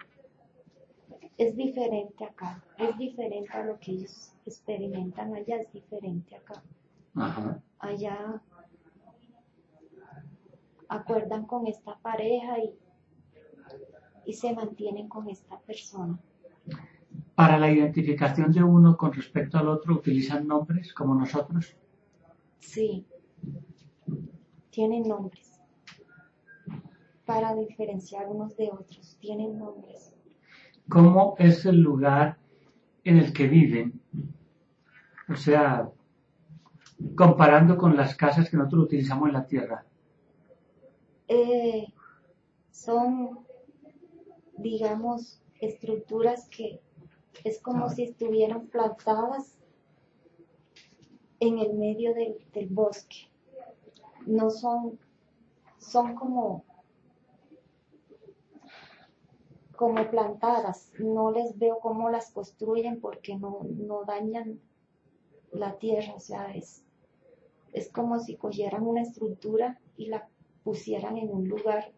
[1.37, 6.61] es diferente acá, es diferente a lo que ellos experimentan allá, es diferente acá.
[7.79, 8.41] Allá
[10.87, 12.75] acuerdan con esta pareja y,
[14.25, 16.19] y se mantienen con esta persona.
[17.35, 21.75] Para la identificación de uno con respecto al otro, ¿utilizan nombres como nosotros?
[22.59, 23.05] Sí,
[24.69, 25.52] tienen nombres.
[27.25, 30.13] Para diferenciar unos de otros, tienen nombres.
[30.89, 32.37] ¿Cómo es el lugar
[33.03, 34.01] en el que viven?
[35.29, 35.89] O sea,
[37.15, 39.85] comparando con las casas que nosotros utilizamos en la tierra.
[41.27, 41.87] Eh,
[42.71, 43.39] son,
[44.57, 46.81] digamos, estructuras que
[47.43, 49.57] es como si estuvieran plantadas
[51.39, 53.29] en el medio del, bosque.
[54.25, 54.99] No son,
[55.77, 56.63] son como,
[59.83, 60.93] como plantadas.
[60.97, 64.61] No les veo cómo las construyen porque no, no dañan
[65.51, 66.13] la tierra.
[66.15, 66.85] O sea, es,
[67.73, 70.29] es como si cogieran una estructura y la
[70.63, 71.91] pusieran en un lugar.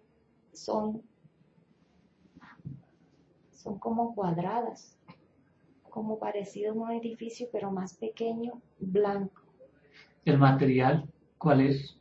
[0.52, 1.04] Son,
[3.52, 4.98] son como cuadradas
[5.92, 9.44] como parecido a un edificio, pero más pequeño, blanco.
[10.26, 11.08] ¿El material
[11.38, 11.96] cuál es?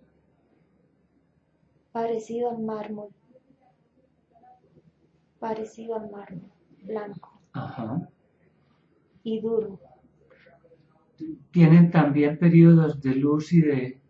[1.93, 3.11] Parecido al mármol.
[5.45, 6.51] Parecido al mármol,
[6.85, 7.39] blanco.
[7.53, 8.09] Ajá.
[9.23, 9.79] Y duro.
[11.51, 14.01] ¿Tienen también periodos de luz y de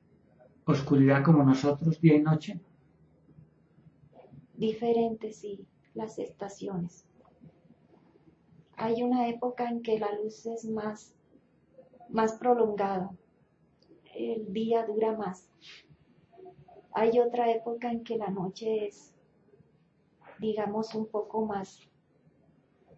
[0.64, 2.60] oscuridad como nosotros, día y noche?
[4.56, 7.04] diferentes, sí, las estaciones.
[8.76, 11.14] Hay una época en que la luz es más,
[12.08, 13.10] más prolongada,
[14.14, 15.48] el día dura más.
[16.92, 19.13] Hay otra época en que la noche es,
[20.38, 21.80] digamos, un poco más,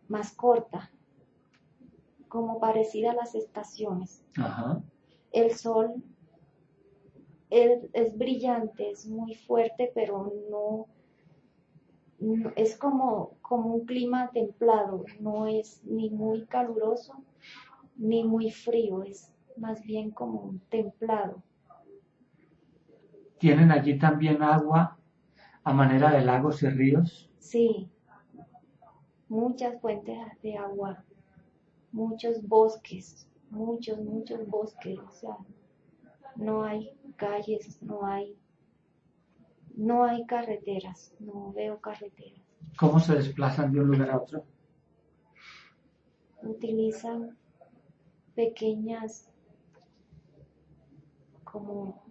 [0.08, 0.90] más corta,
[2.28, 4.24] como parecida a las estaciones.
[4.38, 4.82] Ajá.
[5.32, 6.02] El sol
[7.50, 10.86] es, es brillante, es muy fuerte, pero no,
[12.18, 17.22] no- es como, como un clima templado, no es ni muy caluroso
[17.96, 21.42] ni muy frío, es más bien como un templado.
[23.38, 24.98] ¿Tienen allí también agua
[25.66, 27.28] a manera de lagos y ríos?
[27.40, 27.90] Sí,
[29.28, 31.04] muchas fuentes de agua,
[31.90, 35.36] muchos bosques, muchos, muchos bosques, o sea,
[36.36, 38.38] no hay calles, no hay,
[39.74, 42.40] no hay carreteras, no veo carreteras.
[42.78, 44.44] ¿Cómo se desplazan de un lugar a otro?
[46.42, 47.36] Utilizan
[48.36, 49.28] pequeñas,
[51.42, 52.05] como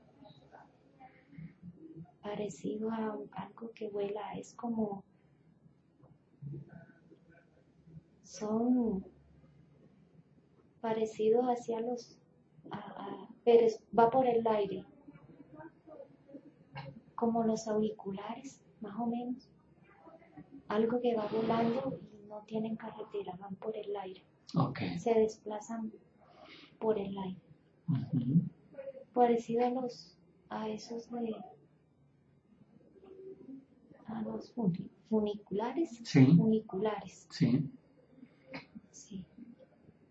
[2.26, 5.04] parecido a algo que vuela, es como
[8.24, 9.06] son
[10.82, 12.18] parecidos hacia los,
[12.72, 13.68] a- a- pero
[13.98, 14.84] va por el aire,
[17.14, 19.48] como los auriculares, más o menos,
[20.68, 24.24] algo que va volando y no tienen carretera, van por el aire,
[25.00, 25.94] se desplazan
[26.80, 27.40] por el aire,
[29.14, 30.18] parecido a los,
[30.50, 31.36] a esos de,
[34.56, 36.36] funi- funiculares, Sí.
[36.38, 37.70] funiculares, Sí.
[38.92, 39.26] sí,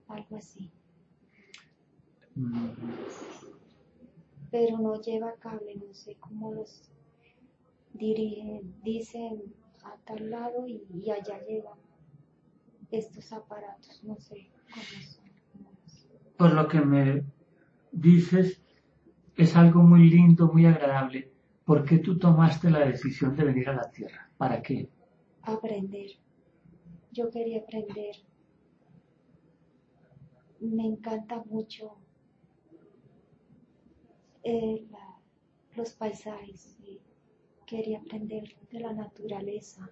[0.08, 0.70] algo así.
[2.36, 2.68] Mm,
[4.50, 6.90] pero no lleva cable, no sé cómo los
[7.92, 9.42] dirigen, dicen
[9.84, 11.78] a tal lado y, y allá llegan
[12.90, 15.24] estos aparatos, no sé cómo son.
[16.36, 17.24] Por lo que me
[17.92, 18.60] dices,
[19.36, 21.32] es algo muy lindo, muy agradable.
[21.64, 24.28] ¿Por qué tú tomaste la decisión de venir a la Tierra?
[24.36, 24.88] ¿Para qué?
[25.42, 26.10] Aprender.
[27.12, 28.16] Yo quería aprender.
[30.60, 31.96] Me encanta mucho
[34.42, 35.18] eh, la-
[35.76, 36.76] los paisajes.
[36.82, 37.00] y
[37.66, 39.88] Quería aprender de la naturaleza.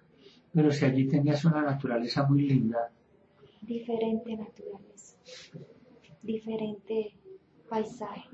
[0.53, 2.91] Pero si allí tenías una naturaleza muy linda,
[3.61, 5.17] diferente naturaleza,
[6.21, 7.15] diferente
[7.67, 8.29] paisaje,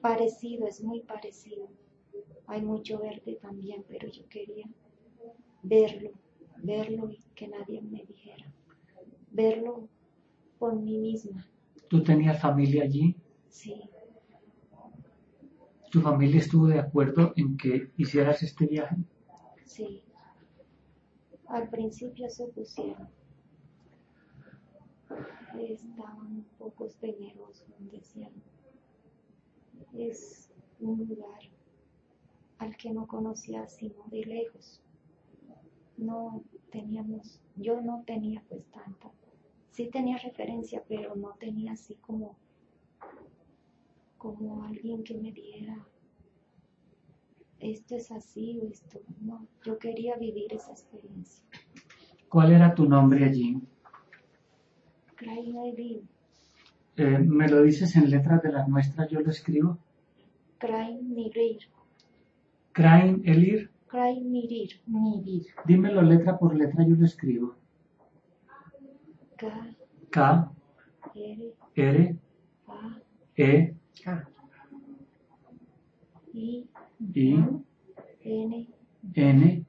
[0.00, 1.68] parecido, es muy parecido.
[2.48, 4.66] Hay mucho verde también, pero yo quería
[5.62, 6.10] verlo,
[6.56, 8.50] verlo y que nadie me dijera,
[9.30, 9.86] verlo
[10.58, 11.46] por mí misma,
[11.88, 13.14] tú tenías familia allí,
[13.50, 13.82] sí,
[15.90, 18.96] tu familia estuvo de acuerdo en que hicieras este viaje.
[19.64, 20.02] sí.
[21.48, 23.08] Al principio se opusieron,
[25.58, 28.32] estaban un poco temerosos, decían,
[29.94, 31.40] es un lugar
[32.58, 34.80] al que no conocía sino de lejos.
[35.96, 39.10] No teníamos, yo no tenía pues tanta,
[39.70, 42.36] sí tenía referencia, pero no tenía así como,
[44.16, 45.86] como alguien que me dijera,
[47.60, 51.44] esto es así o esto, no, yo quería vivir esa experiencia.
[52.28, 53.60] ¿Cuál era tu nombre allí?
[56.96, 59.08] Eh, ¿Me lo dices en letras de las nuestras?
[59.08, 59.78] Yo lo escribo.
[60.58, 61.60] Krain Mirir,
[62.78, 63.70] Krain Elir.
[63.88, 65.46] Krain Mirir, Mirir.
[65.66, 67.56] Dímelo letra por letra, yo lo escribo.
[69.36, 69.48] K,
[70.10, 70.52] K,
[71.16, 72.16] R, R,
[72.68, 73.00] A,
[73.36, 73.74] E,
[74.06, 74.24] Ah,
[76.32, 76.68] I,
[77.14, 77.44] I,
[78.22, 78.68] N,
[79.14, 79.64] N,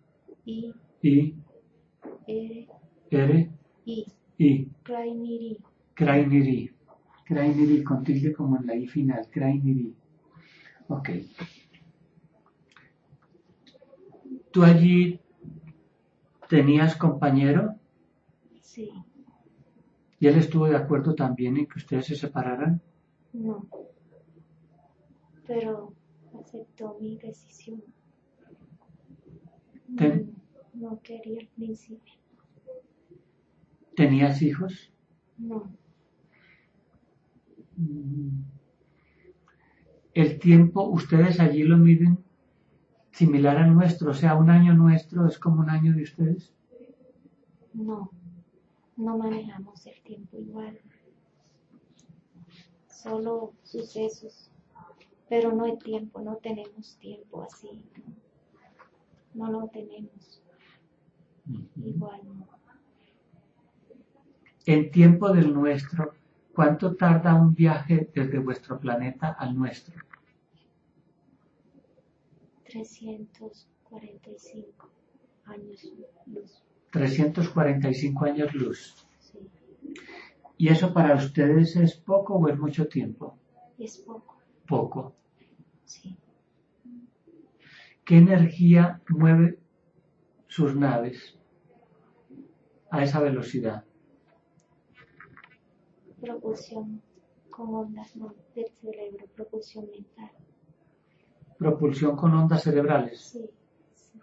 [0.45, 1.35] I, I,
[2.27, 2.67] R,
[3.09, 3.49] R,
[3.85, 4.05] I,
[4.37, 4.67] I.
[4.83, 5.57] Krain Mirir,
[5.95, 6.71] Krainiri.
[7.25, 9.27] Krainiri con tilde como en la I final.
[9.31, 9.95] Krainiri.
[10.89, 11.09] Ok.
[14.51, 15.19] ¿Tú allí
[16.49, 17.75] tenías compañero
[18.61, 18.89] sí,
[20.19, 22.79] y él estuvo de acuerdo también en que ustedes se separaran?
[23.33, 23.67] no,
[25.47, 25.93] pero
[26.39, 27.83] aceptó mi decisión.
[29.97, 30.31] Ten-
[30.73, 32.13] No, no quería al principio,
[33.95, 34.91] ¿Tenías hijos?
[35.37, 35.71] no,
[37.77, 38.43] Mm.
[40.13, 42.19] El tiempo, ustedes allí lo miden
[43.19, 46.53] similar al nuestro, o sea, un año nuestro es como un año de ustedes.
[47.73, 48.09] no,
[48.95, 50.79] no manejamos el tiempo igual,
[52.87, 54.49] solo sucesos,
[55.27, 57.83] pero no hay tiempo, no tenemos tiempo así,
[59.33, 60.41] no, lo tenemos.
[61.75, 62.21] igual.
[64.65, 66.13] En tiempo del nuestro,
[66.53, 70.08] ¿cuánto tarda un viaje desde vuestro planeta al nuestro?
[72.69, 74.89] 345
[75.45, 75.91] años
[76.27, 76.63] luz.
[76.91, 79.07] 345 años luz.
[79.19, 79.39] Sí,
[80.57, 83.37] ¿Y eso para ustedes es poco o es mucho tiempo?
[83.77, 84.37] es poco.
[84.67, 85.15] Poco.
[85.85, 86.15] Sí.
[88.05, 89.59] ¿Qué energía mueve
[90.47, 91.37] sus naves
[92.91, 93.83] a esa velocidad?
[96.19, 97.01] Propulsión
[97.49, 98.13] con ondas
[98.53, 100.31] del cerebro, propulsión mental.
[101.59, 103.19] Propulsión con ondas cerebrales.
[103.19, 103.45] Sí,
[103.93, 104.19] sí.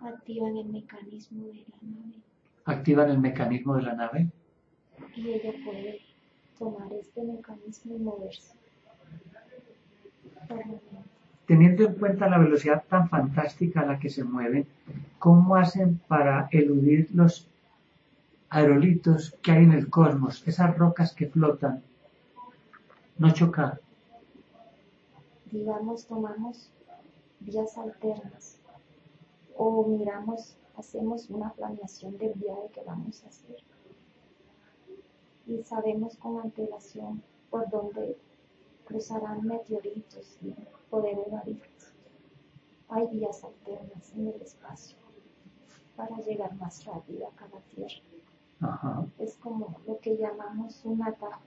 [0.00, 2.14] Activan el mecanismo de la nave
[2.64, 4.30] Activan el mecanismo de la nave.
[5.16, 6.00] y ella puede
[6.58, 8.52] tomar este mecanismo y moverse.
[11.46, 14.66] Teniendo en cuenta la velocidad tan fantástica a la que se mueven,
[15.18, 17.48] ¿cómo hacen para eludir los
[18.50, 21.82] aerolitos que hay en el cosmos, esas rocas que flotan?
[23.18, 23.80] No chocar.
[25.52, 26.72] Digamos, tomamos
[27.40, 28.58] vías alternas
[29.56, 33.56] o miramos, hacemos una planeación del viaje que vamos a hacer
[35.46, 38.16] y sabemos con antelación por dónde
[38.86, 40.54] cruzarán meteoritos y
[40.88, 41.92] poder evadirlos.
[42.88, 44.96] Hay vías alternas en el espacio
[45.96, 48.02] para llegar más rápido acá a la Tierra.
[48.60, 49.06] Ajá.
[49.18, 51.42] Es como lo que llamamos un atajo,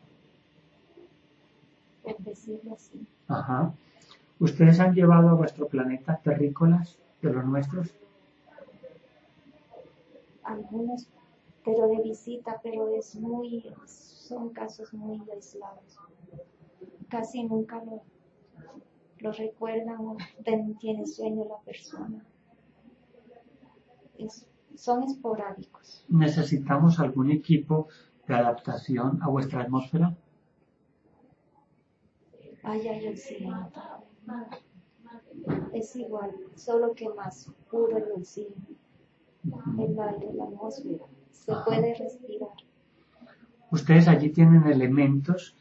[2.03, 3.07] por decirlo así.
[3.27, 3.73] Ajá.
[4.39, 7.93] ¿Ustedes han llevado a vuestro planeta terrícolas de los nuestros?
[10.43, 11.07] algunos,
[11.63, 15.97] pero de visita, pero es muy, son casos muy aislados.
[17.09, 18.03] Casi nunca lo,
[19.19, 20.17] lo recuerdan o
[20.79, 22.23] tiene sueño la persona.
[24.17, 26.03] Es- son esporádicos.
[26.09, 27.88] ¿Necesitamos algún equipo
[28.27, 30.15] de adaptación a vuestra atmósfera?
[32.63, 33.69] Allá hay oxígeno.
[35.73, 38.55] Es igual, solo que más puro el oxígeno,
[39.80, 41.05] el aire, la atmósfera.
[41.32, 41.65] Se Ajá.
[41.65, 42.49] puede respirar.
[43.71, 45.55] Ustedes allí tienen elementos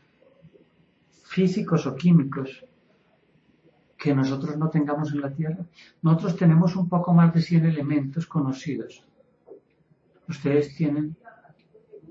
[1.24, 2.64] físicos o químicos
[3.98, 5.64] que nosotros no tengamos en la Tierra.
[6.02, 9.02] Nosotros tenemos un poco más de 100 elementos conocidos.
[10.28, 11.16] ¿Ustedes tienen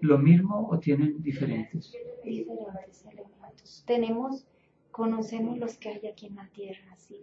[0.01, 1.93] lo mismo o tienen diferentes?
[2.23, 3.83] diferentes elementos.
[3.85, 4.45] Tenemos,
[4.93, 7.19] conocemos los que hay aquí en la Tierra, sí,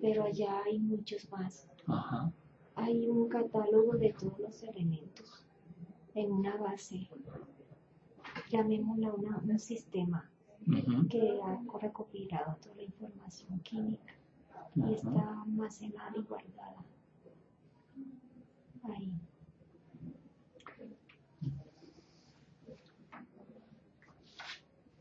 [0.00, 1.68] pero allá hay muchos más.
[1.86, 2.32] Ajá.
[2.76, 5.44] Hay un catálogo de todos los elementos
[6.14, 7.08] en una base,
[8.50, 10.30] llamémosla una- un sistema
[11.10, 14.14] que ha recopilado toda la información química
[14.76, 16.84] y está almacenada y guardada
[18.84, 19.12] ahí.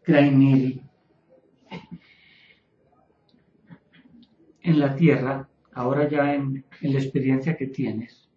[0.04, 0.85] Krainiri.
[4.66, 8.30] En la Tierra, ahora ya en, en la experiencia que tienes,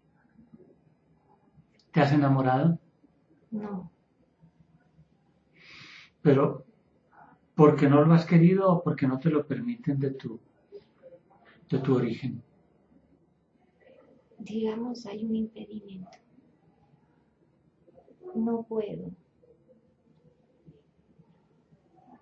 [1.93, 2.79] ¿te has enamorado?
[3.51, 3.91] No,
[6.23, 6.65] Pero
[7.55, 10.41] porque no lo has querido o porque no te lo permiten de tu,
[11.71, 12.43] de tu origen.
[14.39, 16.19] digamos, hay un impedimento.
[18.35, 19.11] No puedo.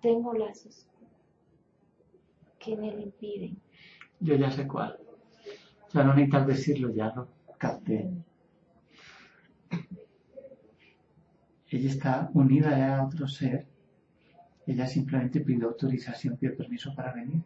[0.01, 0.87] Tengo lazos
[2.59, 3.59] que me lo impiden.
[4.19, 4.97] Yo ya sé cuál.
[5.89, 8.09] Sea, no necesitas decirlo, ya lo capté.
[11.69, 13.65] Ella está unida ya a otro ser.
[14.65, 17.41] Ella simplemente pide autorización, pide permiso para venir.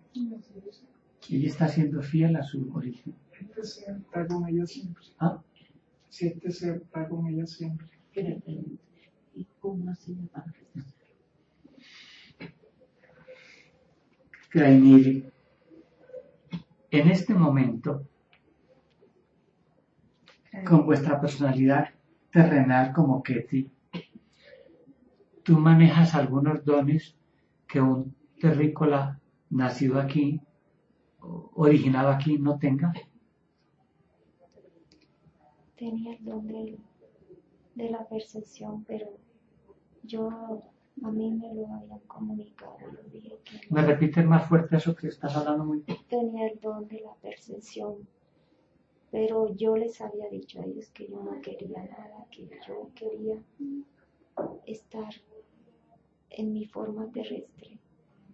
[1.29, 3.13] Ella está siendo fiel a su origen.
[3.39, 5.03] Este ser está con ella siempre.
[5.19, 5.41] ¿Ah?
[6.09, 7.87] Si este ser está con ella siempre.
[9.35, 10.45] ¿Y cómo se llama?
[14.49, 15.31] Krainiri,
[16.91, 18.05] en este momento,
[20.67, 21.89] con vuestra personalidad
[22.31, 23.69] terrenal como Ketty,
[25.43, 27.15] tú manejas algunos dones
[27.67, 29.19] que un terrícola
[29.49, 30.41] nacido aquí,
[31.55, 32.93] originado aquí, no tenga.
[35.75, 36.79] Tenía el don del-
[37.75, 39.07] de la percepción, pero
[40.03, 40.63] yo,
[41.03, 42.77] a mí me lo habían comunicado.
[42.79, 43.59] Yo dije que.
[43.69, 48.07] ¿Me repites más fuerte eso que estás hablando muy tenía el don de la percepción,
[49.09, 53.41] pero yo les había dicho a ellos que yo no quería nada, que yo quería
[54.65, 55.13] estar
[56.29, 57.79] en mi forma terrestre,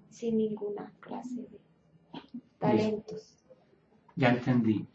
[0.09, 1.59] sin ninguna clase de
[2.59, 3.37] talentos.
[4.15, 4.87] Ya entendí.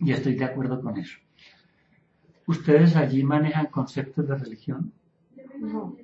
[0.00, 1.18] Y estoy de acuerdo con eso.
[2.46, 4.92] ¿Ustedes allí manejan conceptos de religión?
[5.58, 5.96] No.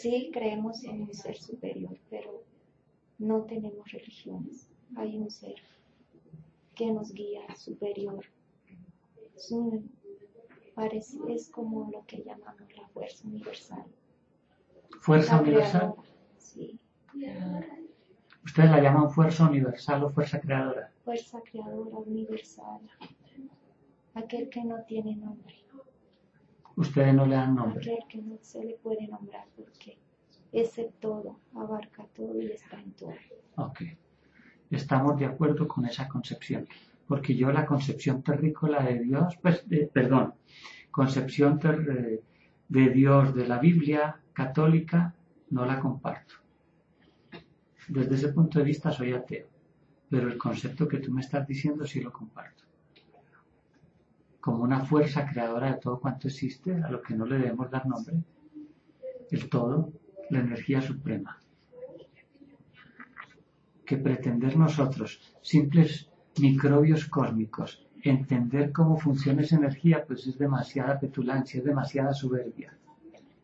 [0.00, 2.42] Sí creemos en un ser superior, pero
[3.18, 4.68] no tenemos religiones.
[4.96, 5.54] Hay un ser
[6.74, 8.24] que nos guía superior.
[9.36, 9.90] Es, un-
[10.74, 13.84] parece, es como lo que llamamos la fuerza universal.
[15.00, 15.80] Fuerza La universal.
[15.80, 16.02] creadora,
[16.38, 16.78] Sí,
[18.44, 20.90] ¿Ustedes la llaman fuerza universal o fuerza creadora?
[21.04, 22.80] fuerza creadora universal.
[24.14, 25.54] Aquel que no tiene nombre.
[26.76, 27.80] Ustedes no le dan nombre.
[27.80, 29.98] Aquel que no se le puede nombrar porque
[30.52, 33.14] es el todo, abarca todo y está en todo.
[33.56, 33.80] Ok.
[34.70, 36.66] Estamos de acuerdo con esa concepción.
[37.06, 40.34] Porque yo la concepción terrícola de Dios, pues, de- perdón,
[40.90, 42.22] concepción ter- eh,
[42.68, 45.14] de Dios de la Biblia católica,
[45.50, 46.34] no la comparto.
[47.88, 49.46] Desde ese punto de vista soy ateo.
[50.08, 52.61] Pero el concepto que tú me estás diciendo sí lo comparto.
[54.42, 57.86] Como una fuerza creadora de todo cuanto existe, a lo que no le debemos dar
[57.86, 58.16] nombre.
[59.30, 59.90] El todo,
[60.28, 61.38] la energía suprema
[63.92, 71.58] que pretender nosotros, simples microbios cósmicos, entender cómo funciona esa energía, pues es demasiada petulancia,
[71.58, 72.74] es demasiada soberbia.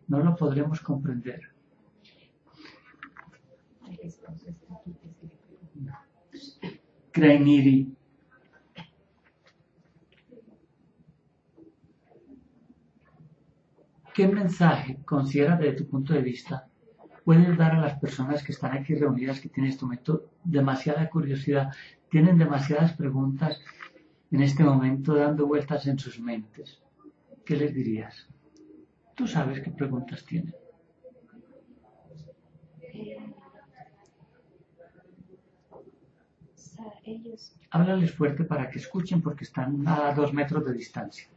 [0.07, 1.43] No lo podremos comprender.
[7.13, 7.98] Krainiri.
[14.19, 16.67] ¿Qué mensaje consideras desde tu punto de vista
[17.25, 21.09] puedes dar a las personas que están aquí reunidas, que tienen en este momento demasiada
[21.09, 21.73] curiosidad,
[22.11, 23.63] tienen demasiadas preguntas
[24.33, 26.83] en este momento dando vueltas en sus mentes?
[27.45, 28.27] ¿Qué les dirías?
[29.15, 30.53] Tú sabes qué preguntas tienen.
[37.05, 41.29] Ellos, Háblales fuerte para que escuchen porque están a dos metros de distancia.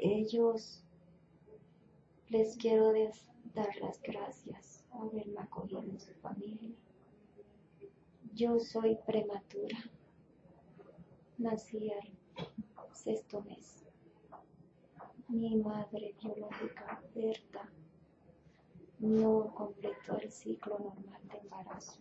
[0.00, 0.82] ellos
[2.28, 2.92] les quiero
[3.54, 6.74] dar las gracias haberme acogido en su familia.
[8.34, 9.78] Yo soy prematura.
[11.38, 12.08] Nací al
[12.92, 13.84] sexto mes.
[15.28, 17.68] Mi madre biológica, Berta,
[18.98, 22.00] no completó el ciclo normal de embarazo.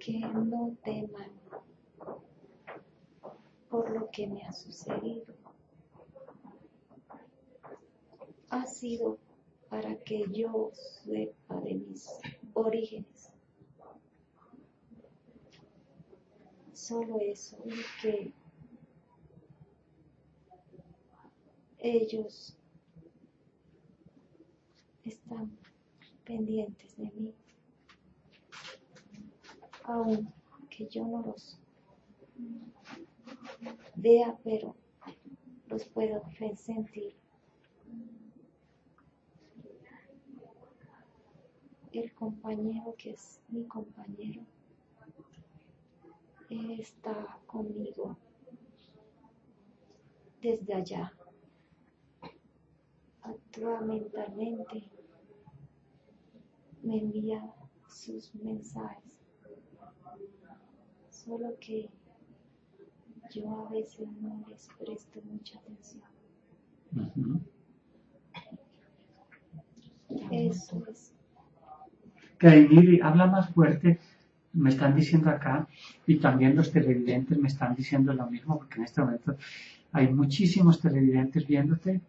[0.00, 1.30] Que no teman
[3.68, 5.37] por lo que me ha sucedido.
[8.50, 9.18] Ha sido
[9.68, 12.08] para que yo sepa de mis
[12.54, 13.30] orígenes.
[16.72, 18.32] Solo eso, y que
[21.78, 22.56] ellos
[25.04, 25.56] están
[26.24, 27.34] pendientes de mí,
[29.84, 30.32] aun
[30.70, 31.58] que yo no los
[33.96, 34.74] vea, pero
[35.66, 36.22] los puedo
[36.56, 37.16] sentir.
[41.92, 44.42] El compañero que es mi compañero
[46.50, 48.16] está conmigo
[50.42, 51.12] desde allá.
[53.22, 54.84] Actúa mentalmente,
[56.82, 57.54] me envía
[57.88, 59.18] sus mensajes,
[61.10, 61.88] solo que
[63.30, 66.04] yo a veces no les presto mucha atención.
[70.30, 71.17] Eso es.
[72.38, 73.98] Kainiri, habla más fuerte,
[74.54, 75.66] me están diciendo acá,
[76.06, 79.36] y también los televidentes me están diciendo lo mismo, porque en este momento
[79.92, 82.00] hay muchísimos televidentes viéndote,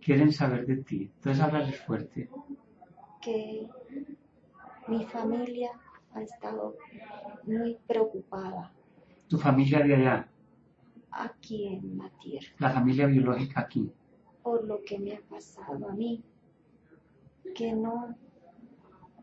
[0.00, 1.10] quieren saber de ti.
[1.16, 2.28] Entonces háblales fuerte.
[3.20, 3.66] que
[4.86, 5.70] mi familia
[6.14, 6.76] ha estado
[7.44, 8.72] muy preocupada
[9.28, 10.28] Tu familia de allá,
[11.10, 13.90] aquí en la tierra la familia biológica aquí.
[14.42, 16.22] por lo que me ha pasado a mí.
[17.54, 18.14] Que no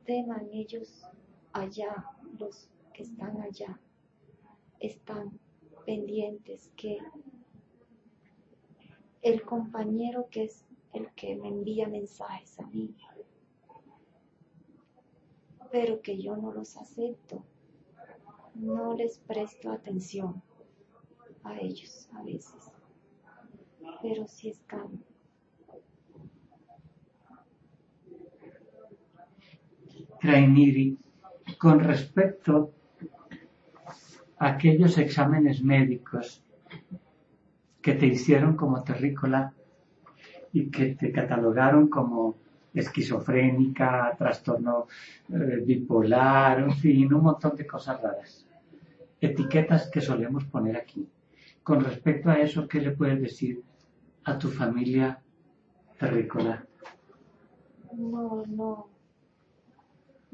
[0.05, 1.03] teman ellos
[1.51, 2.05] allá,
[2.39, 3.79] los que están allá,
[4.79, 5.39] están
[5.85, 6.99] pendientes que
[9.21, 12.95] el compañero que es el que me envía mensajes a mí,
[15.71, 17.43] pero que yo no los acepto,
[18.53, 20.41] no les presto atención
[21.43, 22.71] a ellos a veces,
[24.01, 25.03] pero sí están
[31.57, 32.73] Con respecto
[34.39, 36.43] a aquellos exámenes médicos
[37.81, 39.53] que te hicieron como terrícola
[40.51, 42.35] y que te catalogaron como
[42.73, 44.87] esquizofrénica, trastorno
[45.29, 48.47] eh, bipolar, en fin, un montón de cosas raras.
[49.21, 51.07] Etiquetas que solemos poner aquí.
[51.63, 53.61] con respecto a eso, ¿qué le puedes decir
[54.23, 55.19] a tu familia
[55.97, 56.63] terrícola?
[57.93, 58.94] No, no,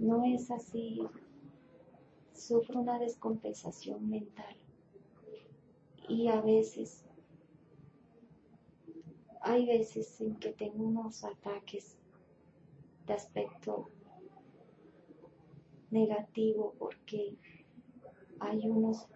[0.01, 0.99] no es así.
[2.33, 4.55] Sufro una descompensación mental
[6.09, 7.05] y a veces,
[9.41, 11.99] hay veces en que tengo unos ataques
[13.05, 13.89] de aspecto
[15.91, 17.37] negativo porque
[18.39, 19.07] hay unos,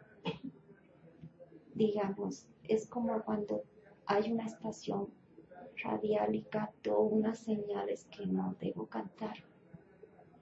[1.73, 3.63] digamos, es como cuando
[4.05, 5.09] hay una estación
[5.83, 9.35] radial y capto unas señales que no debo cantar.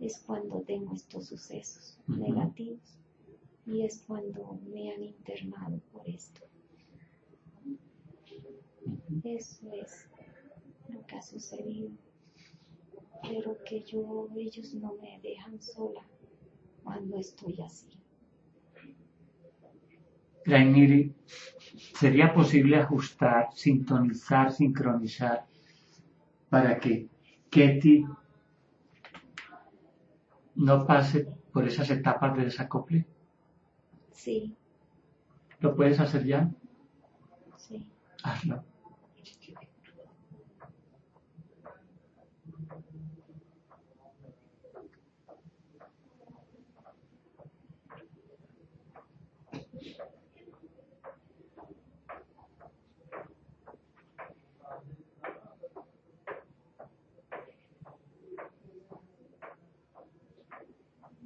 [0.04, 2.99] Es cuando tengo estos sucesos negativos
[3.66, 6.41] y es cuando me han internado por esto.
[9.24, 10.10] Eso es
[10.89, 11.91] lo que ha sucedido.
[13.22, 16.01] Pero que yo, ellos no me dejan sola
[16.84, 17.88] cuando estoy así.
[20.45, 21.14] Rainiri,
[21.97, 25.45] ¿sería posible ajustar, sintonizar, sincronizar
[26.49, 27.08] para que
[27.49, 28.04] Ketty
[30.56, 33.06] no pase por esas etapas de desacople?
[34.12, 34.56] Sí,
[35.62, 36.51] ¿Lo puedes hacer ya?
[37.58, 37.86] sí.
[38.24, 38.64] Hazlo.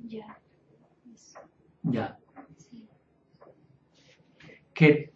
[0.07, 0.39] Ya.
[1.13, 1.39] Eso,
[1.83, 2.17] Ya.
[2.57, 2.87] sí.
[4.73, 5.11] Que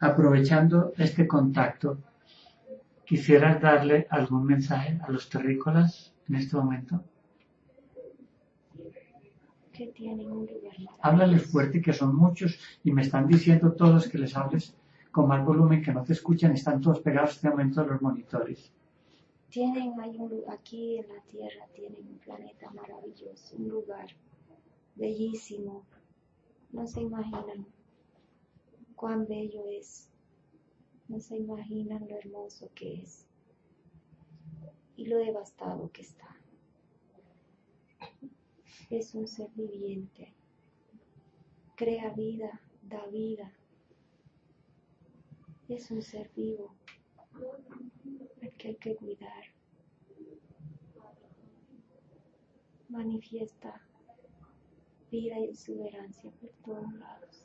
[0.00, 1.98] aprovechando este contacto,
[3.04, 7.04] ¿quisieras darle algún mensaje a los terrícolas en este momento?
[9.72, 14.18] Que tienen un lugar Háblales fuerte, que son muchos, y me están diciendo todos que
[14.18, 14.76] les hables
[15.10, 18.02] con más volumen, que no te escuchan, están todos pegados en este momento a los
[18.02, 18.72] monitores.
[19.54, 24.08] Tienen hay un aquí en la Tierra tienen un planeta maravilloso, un lugar
[24.96, 25.84] bellísimo.
[26.72, 27.64] No se imaginan
[28.96, 30.08] cuán bello es.
[31.06, 33.28] No se imaginan lo hermoso que es
[34.96, 36.36] y lo devastado que está.
[38.90, 40.34] Es un ser viviente.
[41.76, 43.52] Crea vida, da vida.
[45.68, 46.74] Es un ser vivo
[48.58, 49.44] que hay que cuidar.
[52.88, 53.80] Manifiesta
[55.10, 57.44] vida y exuberancia por todos lados.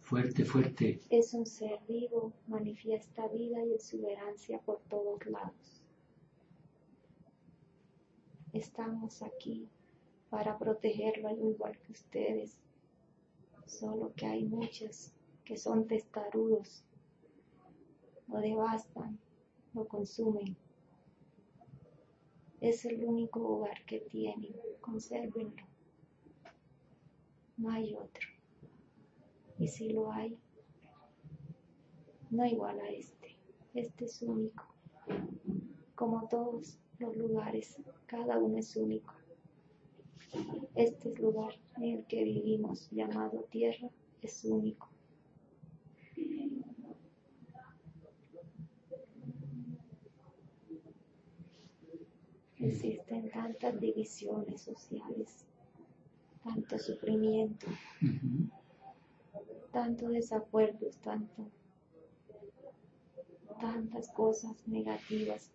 [0.00, 1.00] Fuerte, fuerte.
[1.10, 5.82] Es un ser vivo, manifiesta vida y exuberancia por todos lados.
[8.52, 9.68] Estamos aquí
[10.28, 12.58] para protegerlo al igual que ustedes,
[13.66, 15.12] solo que hay muchos
[15.44, 16.84] que son testarudos,
[18.28, 19.18] lo devastan,
[19.74, 20.56] lo consumen.
[22.60, 25.64] Es el único hogar que tienen, consérvenlo.
[27.56, 28.28] No hay otro.
[29.58, 30.38] Y si lo hay,
[32.30, 33.36] no igual a este.
[33.74, 34.64] Este es único.
[35.94, 39.14] Como todos los lugares, cada uno es único.
[40.74, 43.90] Este lugar en el que vivimos, llamado tierra,
[44.22, 44.88] es único.
[52.62, 55.44] Existen tantas divisiones sociales,
[56.44, 57.66] tanto sufrimiento,
[58.00, 58.48] Ujú.
[59.72, 61.50] tantos desacuerdos, tanto,
[63.60, 65.50] tantas cosas negativas.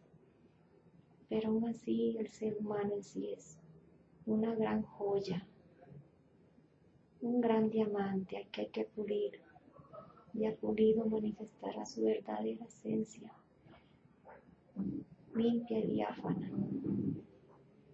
[1.30, 3.58] Pero aún así el ser humano en sí es
[4.26, 5.48] una gran joya,
[7.22, 9.40] un gran diamante al que hay que pulir
[10.34, 13.32] y ha pulido manifestará su verdadera esencia,
[15.38, 16.50] limpia y diáfana.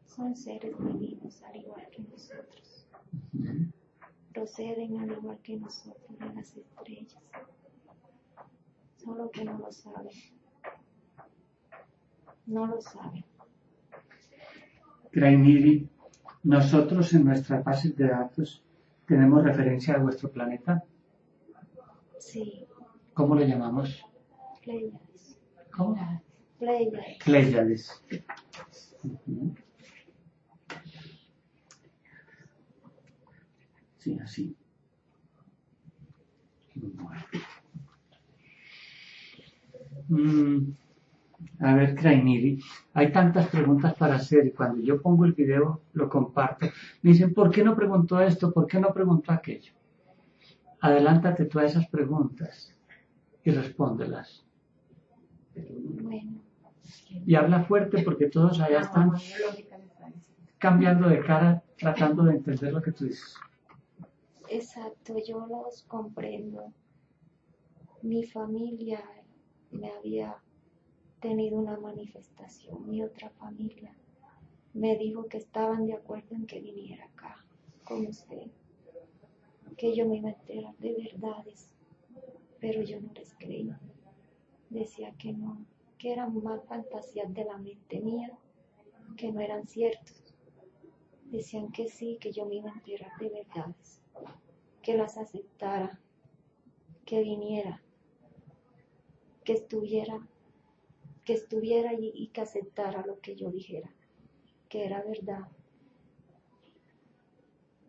[0.06, 2.88] Son seres divinos al igual que nosotros
[4.34, 7.24] proceden al igual que nosotros de las estrellas,
[8.98, 10.12] solo que no lo saben.
[12.48, 13.24] No lo saben.
[15.12, 15.88] Rainiri,
[16.44, 18.64] nosotros en nuestras bases de datos
[19.06, 20.84] tenemos referencia a vuestro planeta.
[22.18, 22.66] Sí,
[23.14, 24.04] ¿Cómo lo llamamos?
[24.64, 25.39] Pleiades.
[25.72, 26.22] ¿Cómo?
[29.03, 29.55] Ujú.
[33.97, 34.55] Sí, así.
[40.09, 40.74] Mm,
[41.59, 42.59] a ver, Krainiri,
[42.93, 46.68] hay tantas preguntas para hacer y cuando yo pongo el video, lo comparto,
[47.01, 48.51] me dicen, ¿por qué no preguntó esto?
[48.53, 49.74] ¿Por qué no preguntó aquello?
[50.82, 52.76] Adelántate tú a esas preguntas
[53.43, 54.45] y respóndelas.
[55.55, 56.43] Bueno,
[57.26, 60.51] Y habla fuerte porque todos allá están Ah, bueno, lógica me está diciendo.
[60.57, 63.36] cambiando de cara, tratando de entender lo que tú dices.
[64.47, 66.72] exacto, yo los comprendo.
[68.03, 69.03] Mi familia
[69.72, 70.38] me había
[71.22, 73.95] tenido una manifestación, mi otra familia
[74.74, 77.45] me dijo que estaban de acuerdo en que viniera acá
[77.84, 78.51] con usted,
[79.78, 81.70] que yo me iba a enterar de verdades,
[82.59, 83.72] pero yo no les creí.
[84.70, 85.66] Decía que no,
[86.04, 88.38] que eran más fantasías de la mente mía,
[89.16, 90.36] que no eran ciertos.
[91.32, 94.01] Decían que sí, que yo me iba a enterar de verdades,
[94.82, 95.97] que las aceptara,
[97.06, 97.82] que viniera,
[99.45, 100.28] que estuviera,
[101.24, 103.89] que estuviera allí y que aceptara lo que yo dijera,
[104.68, 105.47] que era verdad,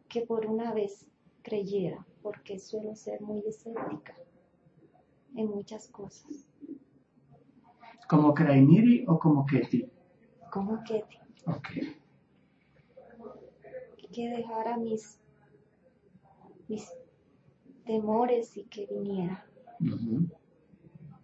[0.09, 1.11] que por una vez
[1.43, 4.17] creyera, porque suelo ser muy escéptica
[5.35, 6.54] en muchas cosas.
[8.09, 9.87] ¿Como Krainiri o como Ketty?
[10.51, 11.05] Como que,
[11.47, 11.69] Ok.
[14.13, 15.19] que dejara mis,
[16.69, 16.89] mis
[17.85, 19.45] temores y que viniera,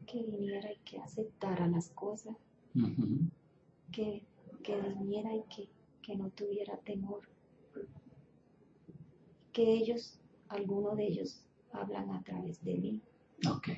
[0.07, 2.35] que viniera y que aceptara las cosas,
[3.93, 4.25] que,
[4.65, 5.69] que viniera y que,
[6.03, 7.29] que no tuviera temor.
[9.53, 10.19] Que ellos,
[10.49, 13.01] algunos de ellos, hablan a través de mí,
[13.49, 13.69] Ok.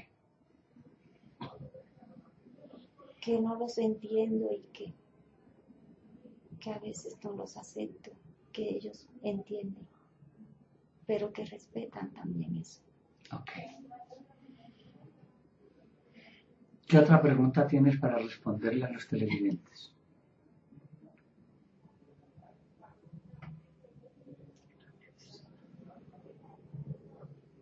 [3.22, 4.92] Que no los entiendo y que,
[6.58, 8.10] que a veces no los acepto,
[8.52, 9.86] que ellos entienden,
[11.06, 12.80] pero que respetan también eso.
[13.32, 13.50] Ok.
[16.88, 19.92] ¿Qué otra pregunta tienes para responderle a los televidentes?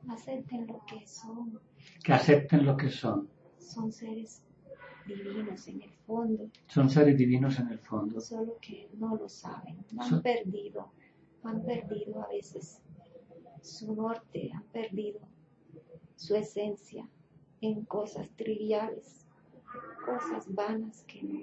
[0.08, 1.61] Acepten lo que son,
[2.02, 3.28] Que acepten lo que son.
[3.58, 4.42] son seres
[5.14, 8.20] divinos en el fondo, Son seres divinos en el fondo.
[8.20, 10.90] solo que no lo saben, So- han perdido,
[11.42, 12.80] han perdido a veces
[13.62, 15.20] su norte, han perdido
[16.16, 17.08] su esencia
[17.61, 19.26] en cosas triviales,
[20.04, 21.40] cosas vanas que no,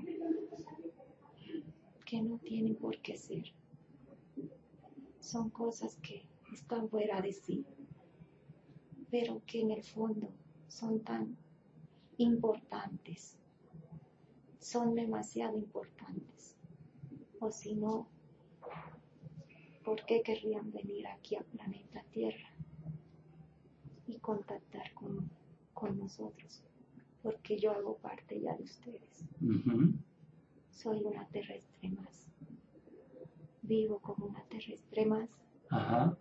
[2.05, 3.43] que no tienen por qué ser.
[5.19, 7.65] Son cosas que están fuera de sí,
[9.11, 10.29] pero que en el fondo
[10.67, 11.35] son tan
[12.17, 13.37] importantes
[14.67, 16.57] son demasiado importantes.
[17.39, 18.05] O si no,
[19.85, 22.49] ¿por qué querrían venir aquí a planeta Tierra
[24.07, 25.29] y contactar con,
[25.73, 26.63] con nosotros?
[27.23, 29.23] Porque yo hago parte ya de ustedes.
[30.71, 32.27] Soy una terrestre más.
[33.61, 35.29] Vivo como una terrestre más
[35.69, 36.17] Ajá.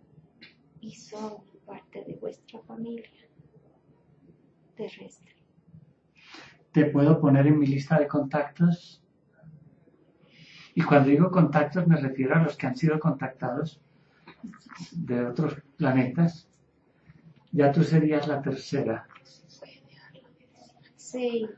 [0.79, 3.09] y soy parte de vuestra familia
[4.77, 5.36] terrestre.
[6.77, 9.01] Te puedo poner en mi lista de contactos.
[10.75, 13.81] Y cuando digo contactos me refiero a los que han sido contactados
[14.91, 16.47] de otros planetas.
[17.51, 19.07] Ya tú serías la tercera.
[20.95, 21.49] Sí,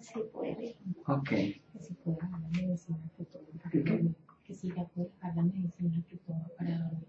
[0.00, 0.76] sí puede.
[1.06, 1.28] Ok.
[1.28, 3.92] Que si puede dejar la medicina que toma para ¿Qué, qué?
[3.92, 4.16] dormir.
[4.42, 7.06] Que si ya puede la medicina que toma para dormir.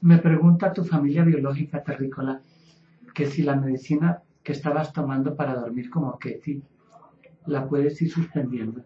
[0.00, 2.40] Me pregunta tu familia biológica terrícola
[3.12, 6.62] que si la medicina que estabas tomando para dormir como Ketty
[7.46, 8.82] la puedes ir suspendiendo.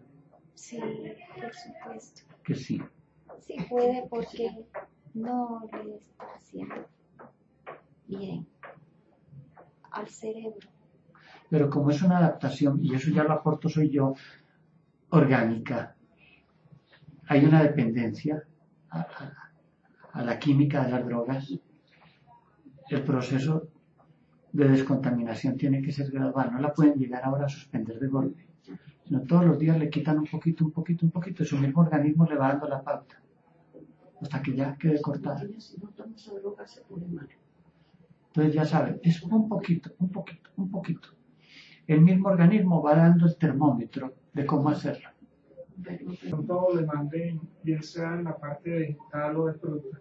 [0.55, 0.79] Sí,
[1.39, 2.21] por supuesto.
[2.43, 2.81] Que sí.
[3.39, 4.65] Sí puede porque
[5.13, 6.75] no le está haciendo
[8.07, 8.47] bien
[9.91, 10.67] al cerebro.
[11.49, 14.13] Pero como es una adaptación, y eso ya lo aporto soy yo,
[15.09, 15.95] orgánica,
[17.27, 18.43] hay una dependencia
[18.89, 19.33] a, a-
[20.13, 21.53] a la química de las drogas.
[22.89, 23.67] El proceso
[24.51, 28.47] de descontaminación tiene que ser gradual, no la pueden llegar ahora a suspender de golpe,
[29.05, 31.81] sino todos los días le quitan un poquito, un poquito, un poquito, y su mismo
[31.81, 33.21] organismo le va dando la pauta,
[34.21, 35.41] hasta que ya quede cortada.
[38.27, 41.09] Entonces ya saben, es un poquito, un poquito, un poquito.
[41.87, 45.09] El mismo organismo va dando el termómetro de cómo hacerlo.
[45.83, 49.99] Pero, pronto le manden, bien sea en la parte vegetal o de fruta,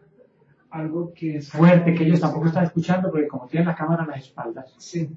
[0.71, 4.07] algo que sea Fuerte, que ellos tampoco están escuchando porque como tienen la cámara a
[4.07, 4.75] las espaldas.
[4.79, 5.09] Sí.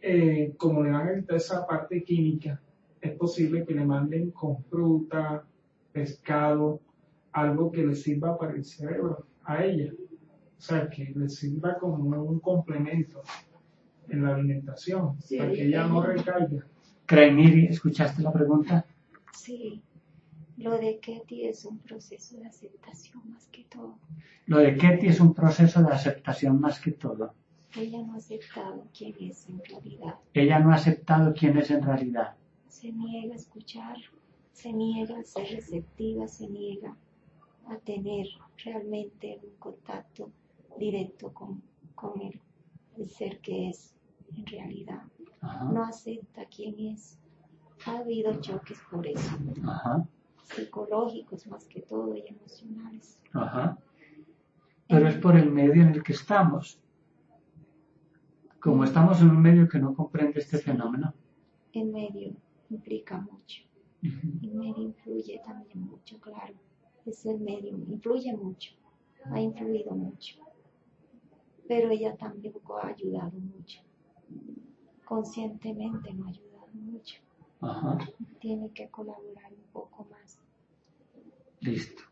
[0.00, 2.60] Eh, como le van a quitar esa parte química,
[3.00, 5.44] es posible que le manden con fruta,
[5.92, 6.80] pescado,
[7.32, 9.92] algo que le sirva para el cerebro a ella.
[10.58, 13.22] O sea, que le sirva como un complemento
[14.08, 16.66] en la alimentación, Sí, para que ella- no recaiga.
[17.06, 18.84] Krainiri, ¿escuchaste la pregunta?
[19.32, 19.82] Sí,
[20.56, 23.98] Lo de Ketty es un proceso de aceptación más que todo.
[24.46, 27.34] Lo de Ketty es un proceso de aceptación más que todo.
[27.76, 30.14] Ella no ha aceptado quién es en realidad.
[30.32, 32.34] Ella no ha aceptado quién es en realidad.
[32.68, 33.96] Se niega a escuchar,
[34.52, 36.96] se niega a ser receptiva, se niega
[37.68, 38.26] a tener
[38.64, 40.30] realmente un contacto
[40.78, 41.62] directo con,
[41.94, 42.40] con el,
[42.96, 43.94] el ser que es
[44.36, 45.02] en realidad.
[45.40, 47.18] Ajá, No acepta quién es.
[47.84, 49.36] Ha habido choques por eso,
[49.66, 50.06] ajá,
[50.46, 53.18] psicológicos más que todo y emocionales.
[53.32, 53.78] ajá.
[54.88, 56.78] Pero es por el medio en el que estamos.
[58.60, 61.12] Como estamos en un medio que no comprende este fenómeno.
[61.72, 62.36] El medio
[62.70, 63.62] implica mucho.
[64.02, 64.28] Ujú.
[64.42, 66.54] El medio influye también mucho, claro.
[67.04, 68.74] Es el medio, influye mucho,
[69.24, 70.36] ha influido mucho.
[71.68, 73.80] Pero ella tampoco ha ayudado mucho.
[75.04, 77.20] Conscientemente no ha ayudado mucho.
[77.60, 77.98] Ajá,
[78.40, 80.35] Tiene que colaborar un poco más.
[81.66, 82.02] Listo.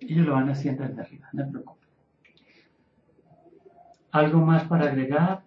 [0.00, 1.88] Ellos lo van haciendo desde arriba, no te preocupes.
[4.10, 5.42] ¿Algo más para agregar?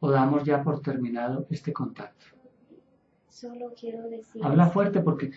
[0.00, 2.26] ¿O damos ya por terminado este contacto?
[3.28, 5.32] Solo quiero decir, Habla fuerte porque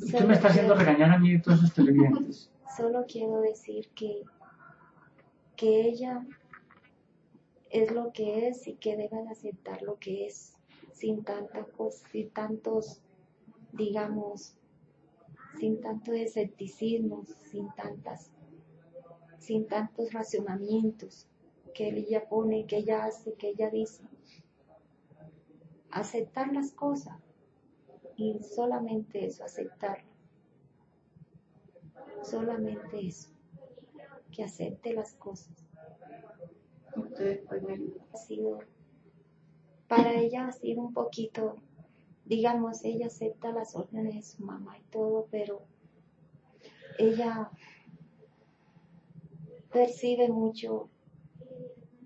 [0.00, 2.50] usted me está haciendo quiero- regañar a mí y a todos sus televidentes.
[2.76, 4.22] solo quiero decir que,
[5.56, 6.26] que ella
[7.70, 10.54] es lo que es y que debe de aceptar lo que es
[10.92, 13.00] sin tanta cos- sin tantos,
[13.72, 14.54] digamos,
[15.58, 18.30] sin tanto escepticismo, sin tantas,
[19.38, 21.28] sin tantos racionamientos
[21.74, 24.02] que ella pone, que ella hace, que ella dice.
[25.90, 27.18] Aceptar las cosas
[28.16, 30.12] y solamente eso, aceptarlas
[32.24, 33.30] solamente eso,
[34.30, 35.52] que acepte las cosas.
[38.12, 38.60] Ha sido,
[39.88, 41.56] para ella ha sido un poquito,
[42.24, 45.62] digamos, ella acepta las órdenes de su mamá y todo, pero
[46.98, 47.50] ella
[49.72, 50.88] percibe mucho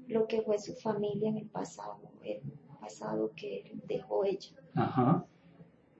[0.06, 2.40] lo que fue su familia en el pasado, el
[2.80, 4.50] pasado que dejó ella.
[4.74, 5.26] Ajá,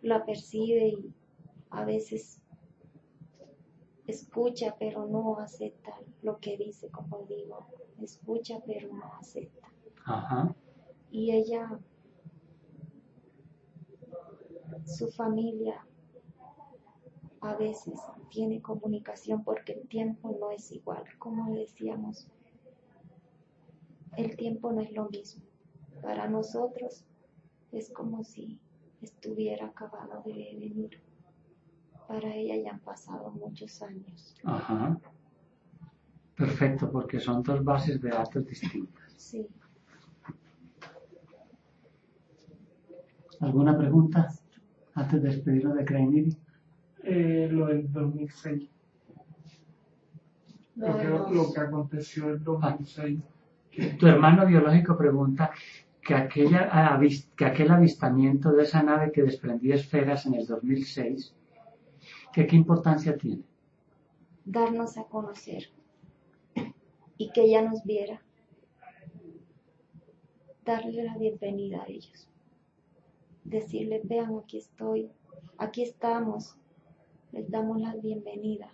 [0.03, 1.15] la percibe y
[1.71, 2.41] a veces
[4.07, 5.93] escucha pero no acepta
[6.23, 7.67] lo que dice, como digo,
[8.01, 9.69] escucha pero no acepta.
[10.05, 10.55] ajá,
[11.11, 11.81] Y ella,
[14.85, 15.87] su familia,
[17.41, 18.01] a veces
[18.31, 22.29] tiene comunicación porque el tiempo no es igual, como decíamos,
[24.17, 25.45] el tiempo no es lo mismo.
[26.03, 27.05] Para nosotros
[27.73, 28.59] es como si
[29.01, 31.03] estuviera acabado de venir.
[32.09, 34.37] Para ella ya han pasado muchos años.
[34.45, 34.99] ajá.
[36.37, 39.13] Perfecto, porque son dos bases de datos distintas.
[39.17, 39.47] Sí.
[43.41, 44.29] ¿Alguna pregunta
[44.97, 46.37] antes de despedirnos de Craig
[47.05, 48.69] Eh, lo del 2006.
[50.75, 53.21] Lo que, los- lo que aconteció el 2006.
[53.99, 55.51] Tu hermano biológico pregunta
[56.03, 61.35] que, aquella, avis- que aquel avistamiento de esa nave que desprendía esferas en el 2006,
[62.33, 63.43] que qué importancia tiene.
[64.45, 65.65] darnos a conocer
[67.19, 68.21] y que ella nos viera,
[70.65, 72.29] darle la bienvenida a ellos,
[73.49, 75.11] decirles, vean, aquí estoy,
[75.59, 76.57] aquí estamos,
[77.33, 78.73] les damos la bienvenida,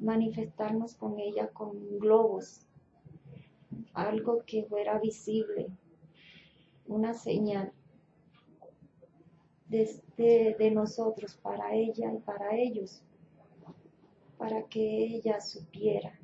[0.00, 2.66] manifestarnos con ella con globos,
[3.92, 5.68] algo que fuera visible,
[6.86, 7.72] una señal
[9.68, 13.02] desde de nosotros para ella y para ellos
[14.38, 16.18] para que ella supiera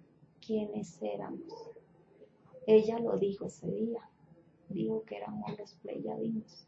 [0.45, 1.71] quiénes éramos.
[2.67, 4.09] Ella lo dijo ese día,
[4.73, 6.67] dijo que éramos los pleyadinos.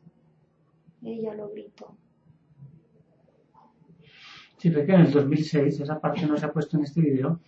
[1.03, 1.97] Ella lo gritó.
[4.57, 7.41] Si ve que en el 2006, esa parte no se ha puesto en este video,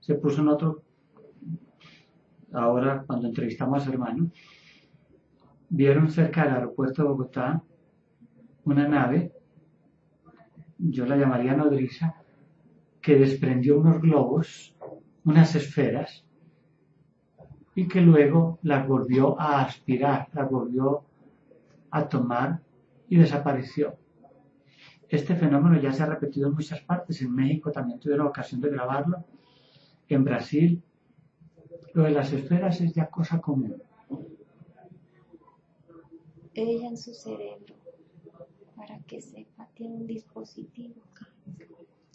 [0.00, 0.82] se puso en otro,
[2.52, 4.30] ahora cuando entrevistamos a su hermano,
[5.68, 7.62] vieron cerca del aeropuerto de Bogotá
[8.64, 9.32] una nave,
[10.78, 12.16] yo la llamaría nodriza,
[13.00, 14.74] que desprendió unos globos,
[15.24, 16.26] unas esferas,
[17.74, 21.02] y que luego las volvió a aspirar, las volvió
[21.90, 22.60] a tomar
[23.08, 23.96] y desapareció.
[25.08, 27.20] Este fenómeno ya se ha repetido en muchas partes.
[27.22, 29.24] En México también tuvieron ocasión de grabarlo.
[30.08, 30.82] En Brasil,
[31.92, 33.76] lo de las esferas es ya cosa común.
[36.54, 37.74] Ella en su cerebro,
[38.76, 41.02] para que sepa, tiene un dispositivo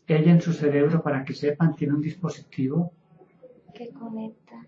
[0.08, 2.92] Ella en su cerebro, para que sepan, tiene un dispositivo
[3.74, 4.66] que conecta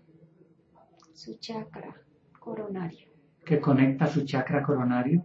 [1.14, 1.94] su chakra
[2.38, 3.08] coronario.
[3.44, 5.22] Que conecta su chakra coronario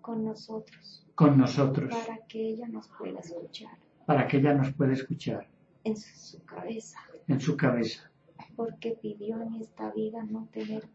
[0.00, 1.06] con nosotros.
[1.14, 1.94] Con nosotros.
[1.94, 3.78] Para que ella nos pueda escuchar.
[4.04, 5.48] Para que ella nos pueda escuchar.
[5.84, 8.10] En su cabeza, en su cabeza.
[8.56, 10.88] porque pidió en esta vida no tener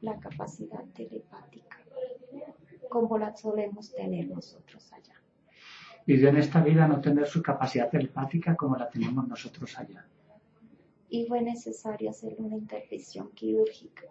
[0.00, 1.78] la capacidad telepática
[2.88, 5.14] como la solemos tener nosotros allá.
[6.04, 10.04] Pidió en esta vida no tener su capacidad telepática como la tenemos nosotros allá.
[11.12, 14.08] Y fue necesario hacer una intervención quirúrgica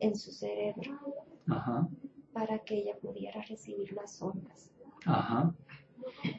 [0.00, 0.92] en su cerebro
[1.48, 1.88] Ajá,
[2.32, 4.70] para que ella pudiera recibir las ondas
[5.06, 5.54] ajá,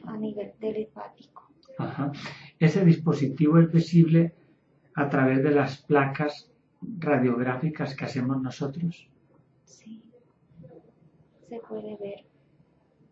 [0.04, 1.42] a nivel telepático.
[1.78, 2.12] ajá.
[2.58, 4.34] Ese dispositivo es visible
[4.94, 6.50] a través de las placas
[6.98, 9.10] radiográficas que hacemos nosotros.
[9.64, 10.02] Sí,
[11.48, 12.24] se puede ver,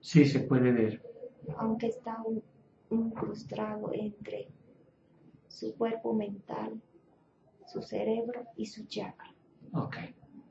[0.01, 1.03] Sí, se puede ver.
[1.57, 2.43] aunque está un,
[2.91, 4.49] incrustado entre
[5.55, 6.81] su cuerpo mental,
[7.67, 9.33] su cerebro y su chakra.
[9.73, 9.97] Ok.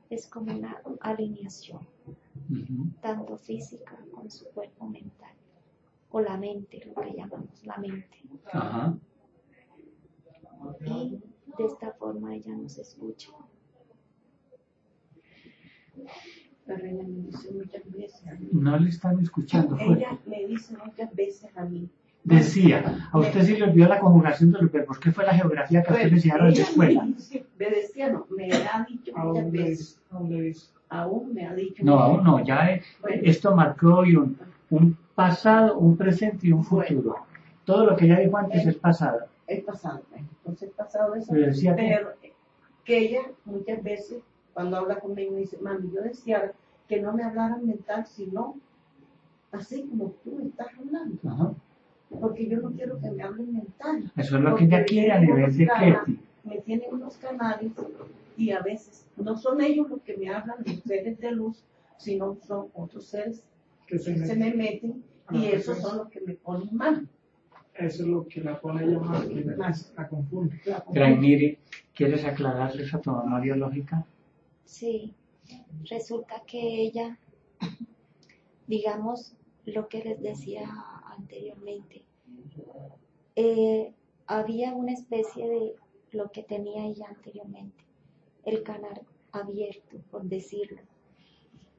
[0.08, 1.86] Es como una alineación,
[3.02, 5.34] tanto física con su cuerpo mental,
[6.10, 8.18] o la mente, lo que llamamos la mente.
[8.52, 8.96] Ajá.
[10.86, 11.20] Y
[11.58, 13.30] de esta forma ella nos escucha.
[16.66, 18.48] La reina me dice muchas veces a mí.
[18.52, 19.76] No le están escuchando.
[19.78, 21.90] Ella me dice muchas veces a mí.
[22.24, 24.98] Decía, a usted sí le olvidó la conjugación de los verbos.
[24.98, 27.02] ¿Qué fue la geografía que a usted le enseñaron en la ella escuela?
[27.04, 30.00] Me, dice- me decía, no, me ha dicho ¿A muchas veces.
[30.88, 31.84] Aún me ha dicho.
[31.84, 32.42] No, aún no.
[32.44, 33.20] Ya eh, Bueno.
[33.24, 34.38] esto marcó hoy un,
[34.70, 37.16] un pasado, un presente y un futuro.
[37.66, 39.20] Todo lo que ya dijo antes es pasado.
[39.46, 40.00] el pasado.
[40.16, 41.30] Entonces, pasado eso.
[41.32, 42.32] Pero decía pero eh,
[42.84, 44.22] que ella muchas veces,
[44.54, 46.52] cuando habla conmigo, me dice, mami, yo decía
[46.88, 48.56] que no me hablaran mental, sino
[49.52, 51.16] así como tú estás hablando.
[51.28, 51.52] Ajá.
[52.20, 54.12] Porque yo no quiero que me hablen mental.
[54.16, 56.18] Eso es lo que ella quiere a nivel de Ketty.
[56.44, 57.72] Me tienen unos canales
[58.36, 61.62] y a veces no son ellos los que me hablan, los seres de luz,
[61.96, 63.44] sino son otros seres
[63.86, 64.56] Que se que se mete.
[64.56, 65.82] me meten y esos pues.
[65.88, 67.08] son los que me ponen mal.
[67.74, 70.60] Eso es lo que la pone ella más, que la, la confunde.
[71.94, 74.04] ¿quieres aclararles a tu mamá biológica?
[74.64, 75.14] Sí,
[75.88, 77.18] resulta que ella,
[78.66, 79.34] digamos
[79.66, 80.68] lo que les decía
[81.16, 82.04] anteriormente,
[83.36, 83.92] eh,
[84.26, 85.76] había una especie de
[86.12, 87.84] lo que tenía ella anteriormente,
[88.44, 89.02] el canal
[89.32, 90.80] abierto, por decirlo.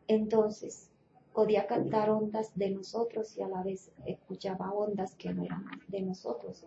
[0.08, 0.92] Entonces,
[1.34, 6.02] podía captar ondas de nosotros y a la vez escuchaba ondas que no eran de
[6.02, 6.64] nosotros.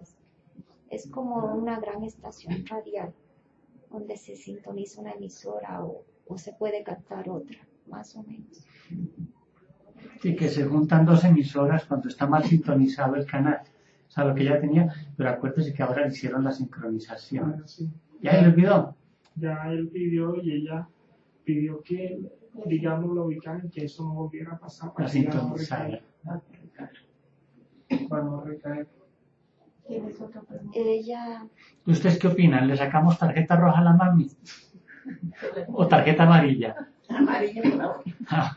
[0.91, 3.15] Es, como una gran estación radial
[3.91, 8.67] donde se sintoniza una emisora o, o se puede captar otra, más o menos.
[10.21, 13.61] Sí, que se juntan dos emisoras cuando está mal sintonizado el canal.
[14.09, 17.57] O sea, lo que ella tenía, pero acuérdese que ahora le hicieron la sincronización.
[17.59, 17.89] Ah, sí.
[18.21, 18.97] ¿Ya le olvidó?
[19.37, 20.89] Ya él pidió y ella
[21.45, 22.19] pidió que,
[22.67, 25.85] digamos, lo ubicaran, que eso no volviera a pasar La para que ella no sintonizada.
[25.85, 26.91] recaiga.
[28.09, 28.89] Para no recaer.
[29.87, 30.79] ¿Tienes otra pregunta?
[30.79, 31.47] Ella,
[31.87, 32.67] ¿Ustedes qué opinan?
[32.67, 34.31] ¿Le sacamos tarjeta roja a la mami?
[35.69, 36.89] ¿O tarjeta amarilla?
[37.09, 38.57] Amarilla por ahora.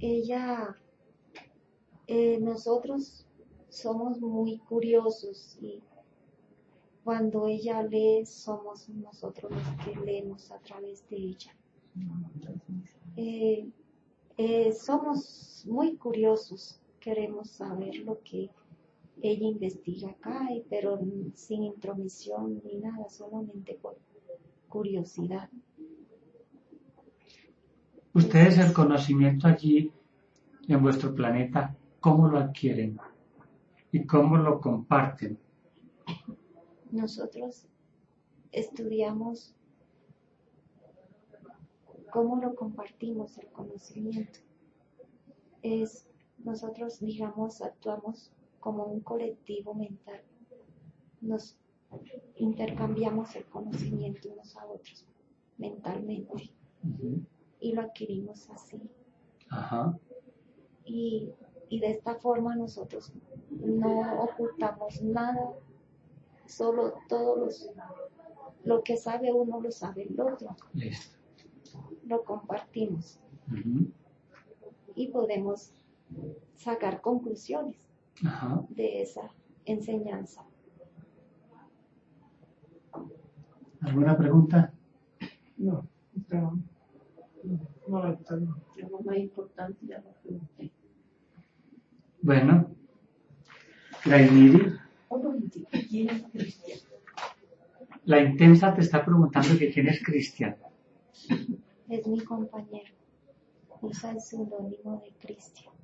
[0.00, 0.76] Ella,
[2.06, 3.26] eh, nosotros
[3.68, 5.82] somos muy curiosos y
[7.04, 11.56] cuando ella lee somos nosotros los que leemos a través de ella.
[13.16, 13.68] Eh,
[14.36, 18.50] eh, somos muy curiosos, queremos saber lo que
[19.22, 20.98] ella investiga acá, pero
[21.34, 23.96] sin intromisión ni nada, solamente por
[24.68, 25.48] curiosidad.
[28.12, 29.92] Ustedes el conocimiento allí
[30.68, 32.98] en vuestro planeta, ¿cómo lo adquieren?
[33.92, 35.38] ¿Y cómo lo comparten?
[36.90, 37.66] Nosotros
[38.52, 39.54] estudiamos
[42.10, 44.40] cómo lo compartimos el conocimiento.
[45.62, 50.22] Es nosotros, digamos, actuamos como un colectivo mental.
[51.20, 51.58] Nos
[52.36, 55.06] intercambiamos el conocimiento unos a otros
[55.58, 56.50] mentalmente
[57.60, 58.80] y lo adquirimos así.
[59.50, 59.98] Ajá.
[60.86, 61.30] Y,
[61.68, 63.12] y de esta forma nosotros
[63.50, 65.52] no ocultamos nada,
[66.46, 67.70] solo todos los,
[68.64, 71.16] lo que sabe uno lo sabe el otro, Listo.
[72.06, 73.18] lo compartimos
[74.94, 75.72] y podemos
[76.54, 77.76] sacar conclusiones
[78.24, 78.64] Ajá.
[78.70, 79.30] de esa
[79.64, 80.44] enseñanza.
[83.80, 84.72] ¿Alguna pregunta?
[85.58, 85.86] No,
[86.16, 88.54] está, no, no, está bien.
[88.90, 90.70] Lo más importante ya lo pregunté.
[90.70, 90.75] Bueno, Grainiri, Un momentito, ¿quién
[96.08, 96.86] es cristiano?
[98.06, 100.56] la intensa te está preguntando que quién es Cristian.
[101.88, 102.94] Es mi compañero.
[103.80, 105.74] Usa el seudónimo de Cristian.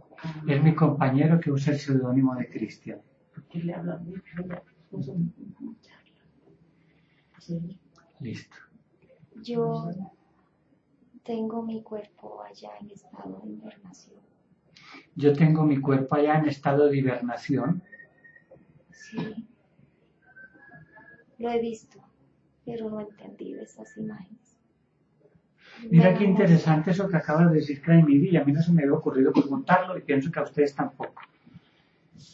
[0.49, 3.01] Es mi compañero que usa el seudónimo de Cristian.
[3.35, 3.75] ¿Por qué le.
[8.21, 8.57] Listo.
[9.43, 9.91] Yo
[11.25, 14.32] tengo mi cuerpo allá en estado de hibernación.
[15.15, 17.83] Yo tengo mi cuerpo allá en estado de hibernación.
[18.91, 19.47] Sí.
[21.39, 22.01] Lo he visto,
[22.65, 24.59] pero no he entendido esas imágenes.
[25.91, 28.83] Mira qué interesante eso que acaba de decir Krainiri y a mí no se me
[28.83, 31.21] había ocurrido preguntarlo y pienso que a ustedes tampoco.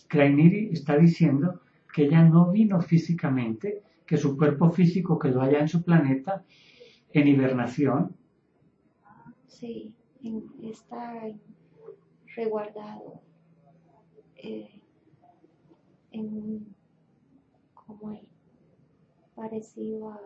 [0.09, 1.61] Krainiri está diciendo
[1.95, 6.45] que ella no vino físicamente, que su cuerpo físico quedó allá en su planeta
[7.13, 8.15] en hibernación
[9.47, 11.41] Sí, en- está en-
[12.39, 13.21] reguardado
[14.37, 14.81] eh,
[16.13, 16.75] en un,
[17.75, 18.21] como
[19.35, 20.21] parecido a,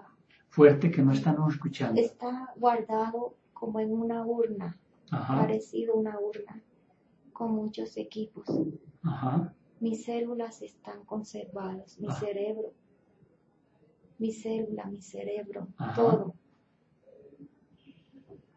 [0.51, 1.99] fuerte que no están escuchando.
[1.99, 4.79] está guardado como en una urna,
[5.11, 6.63] Ajá, parecido a una urna,
[7.33, 8.47] con muchos equipos.
[9.03, 12.75] ajá, Mis células están conservadas, mi cerebro,
[14.19, 15.67] mi célula, mi cerebro,
[15.97, 16.35] todo.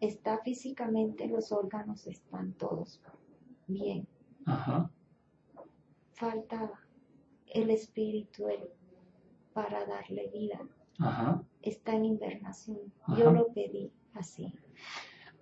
[0.02, 2.99] Está físicamente, los órganos están todos
[3.68, 4.08] bien.
[4.46, 4.90] ajá,
[6.14, 6.72] Falta
[7.48, 8.70] el espíritu el-
[9.54, 10.60] para darle vida.
[11.00, 11.42] ajá.
[11.62, 12.78] Está en invernación.
[13.04, 13.18] Ajá.
[13.20, 14.54] Yo lo pedí así.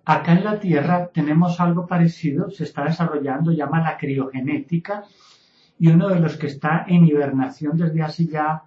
[0.04, 5.04] Acá en la Tierra tenemos algo parecido, se está desarrollando, llama la criogenética,
[5.78, 8.64] y uno de los que está en hibernación desde hace ya,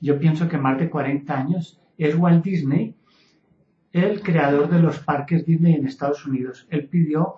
[0.00, 2.94] yo pienso que más de 40 años, es Walt Disney,
[3.92, 6.66] el creador de los parques Disney en Estados Unidos.
[6.70, 7.36] Él pidió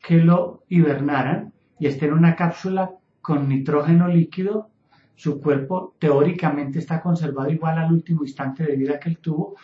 [0.00, 4.70] que lo hibernaran y esté en una cápsula con nitrógeno líquido.
[5.14, 9.56] Su cuerpo teóricamente está conservado igual al último instante de vida que él tuvo,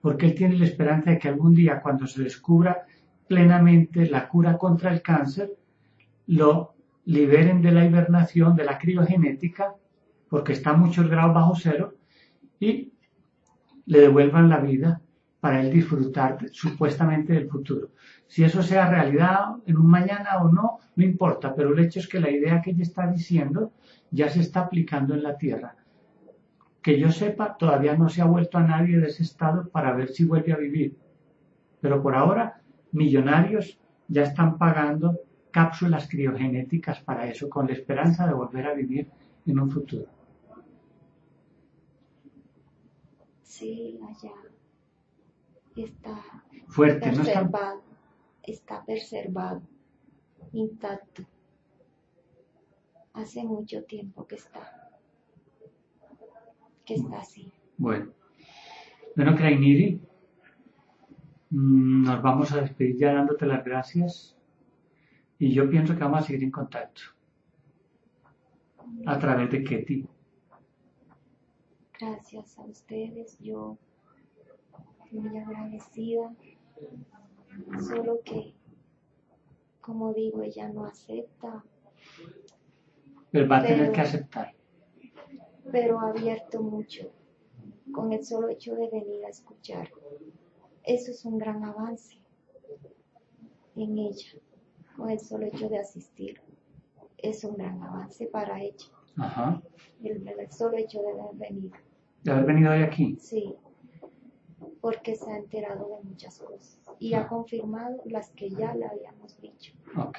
[0.00, 2.84] porque él tiene la esperanza de que algún día, cuando se descubra
[3.26, 5.52] plenamente la cura contra el cáncer,
[6.26, 6.74] lo
[7.06, 9.74] liberen de la hibernación, de la criogenética,
[10.28, 11.94] porque está a muchos grados bajo cero,
[12.58, 12.92] y
[13.86, 15.00] le devuelvan la vida
[15.40, 17.90] para él disfrutar supuestamente del futuro.
[18.26, 22.08] Si eso sea realidad en un mañana o no, no importa, pero el hecho es
[22.08, 23.72] que la idea que ella está diciendo
[24.10, 25.76] ya se está aplicando en la Tierra.
[26.82, 30.08] Que yo sepa, todavía no se ha vuelto a nadie de ese estado para ver
[30.08, 30.96] si vuelve a vivir.
[31.80, 32.60] Pero por ahora,
[32.92, 33.78] millonarios
[34.08, 35.20] ya están pagando
[35.50, 39.10] cápsulas criogenéticas para eso, con la esperanza de volver a vivir
[39.46, 40.06] en un futuro.
[43.42, 44.32] Sí, allá
[45.76, 46.22] está
[46.66, 47.22] Fuerte, no
[48.46, 49.62] está preservado,
[50.52, 51.24] intacto.
[53.12, 54.90] Hace mucho tiempo que está,
[56.84, 57.52] que está así.
[57.76, 58.12] Bueno,
[59.16, 60.00] bueno, Krainiri,
[61.50, 64.36] mm, nos vamos a despedir ya dándote las gracias
[65.38, 67.02] y yo pienso que vamos a seguir en contacto
[69.06, 70.08] a través de Ketty.
[72.00, 73.78] Gracias a ustedes, yo
[75.12, 76.34] muy agradecida,
[77.86, 78.54] solo que,
[79.80, 81.64] como digo, ella no acepta,
[83.32, 84.54] Él va a tener Pero- que aceptar.
[85.72, 87.10] pero ha abierto mucho
[87.92, 89.88] con el solo hecho de venir a escuchar.
[90.84, 92.18] Eso es un gran avance
[93.76, 94.38] en ella,
[94.96, 96.40] con el solo hecho de asistir.
[97.18, 98.86] Es un gran avance para ella,
[99.16, 99.60] Ajá.
[100.02, 101.76] el, el solo hecho de haber venido.
[102.22, 103.16] De haber venido hoy aquí.
[103.20, 103.54] Sí,
[104.84, 109.40] porque se ha enterado de muchas cosas y ha confirmado las que ya le habíamos
[109.40, 109.72] dicho.
[109.96, 110.18] Ok.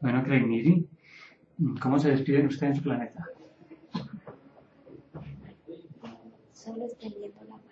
[0.00, 0.88] Bueno, Krainiri,
[1.80, 3.28] ¿cómo se despiden ustedes en su planeta?
[6.50, 7.64] Solo extendiendo la mano.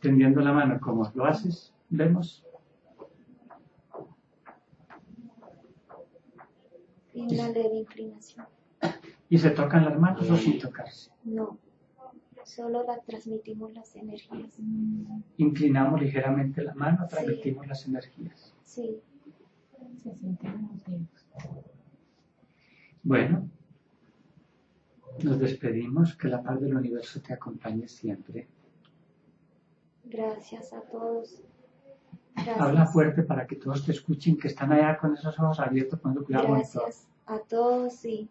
[0.00, 1.74] Tendiendo la mano, ¿cómo lo haces?
[1.90, 2.42] ¿Vemos?
[7.12, 8.46] Y una leve inclinación.
[9.28, 11.10] ¿Y se tocan las manos o sin tocarse?
[11.24, 11.58] No,
[12.44, 14.58] solo la transmitimos las energías.
[15.36, 18.54] Inclinamos ligeramente la mano, transmitimos las energías.
[18.64, 19.00] Sí,
[20.02, 21.26] Se sienten los dedos.
[23.02, 23.48] Bueno,
[25.22, 28.48] nos despedimos, que la paz del universo te acompañe siempre.
[30.04, 31.42] gracias a todos.
[32.34, 32.60] Gracias.
[32.60, 36.24] Habla fuerte para que todos te escuchen, que están allá con esos ojos abiertos, poniendo
[36.24, 36.48] cuidado.
[36.54, 38.28] Gracias a todos y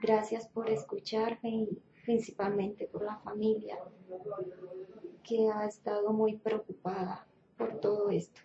[0.00, 1.78] gracias por escucharme y
[2.10, 3.78] principalmente por la familia
[5.22, 7.24] que ha estado muy preocupada
[7.56, 8.40] por todo esto.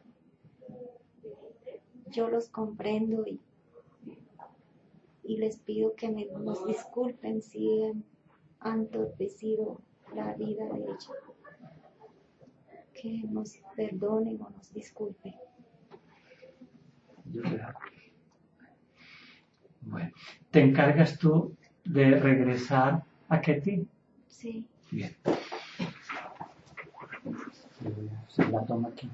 [2.11, 3.41] Yo los comprendo y,
[5.23, 7.67] les pido que nos disculpen si
[8.59, 9.81] han entorpecido
[10.13, 11.13] la vida de ella.
[12.93, 15.33] que nos perdonen o nos disculpen.
[19.81, 20.11] Bueno,
[20.51, 23.87] ¿te encargas tú de regresar a Ketty?
[24.27, 24.65] Sí.
[24.91, 25.15] Bien.
[27.81, 29.09] Voy a hacer la toma aquí.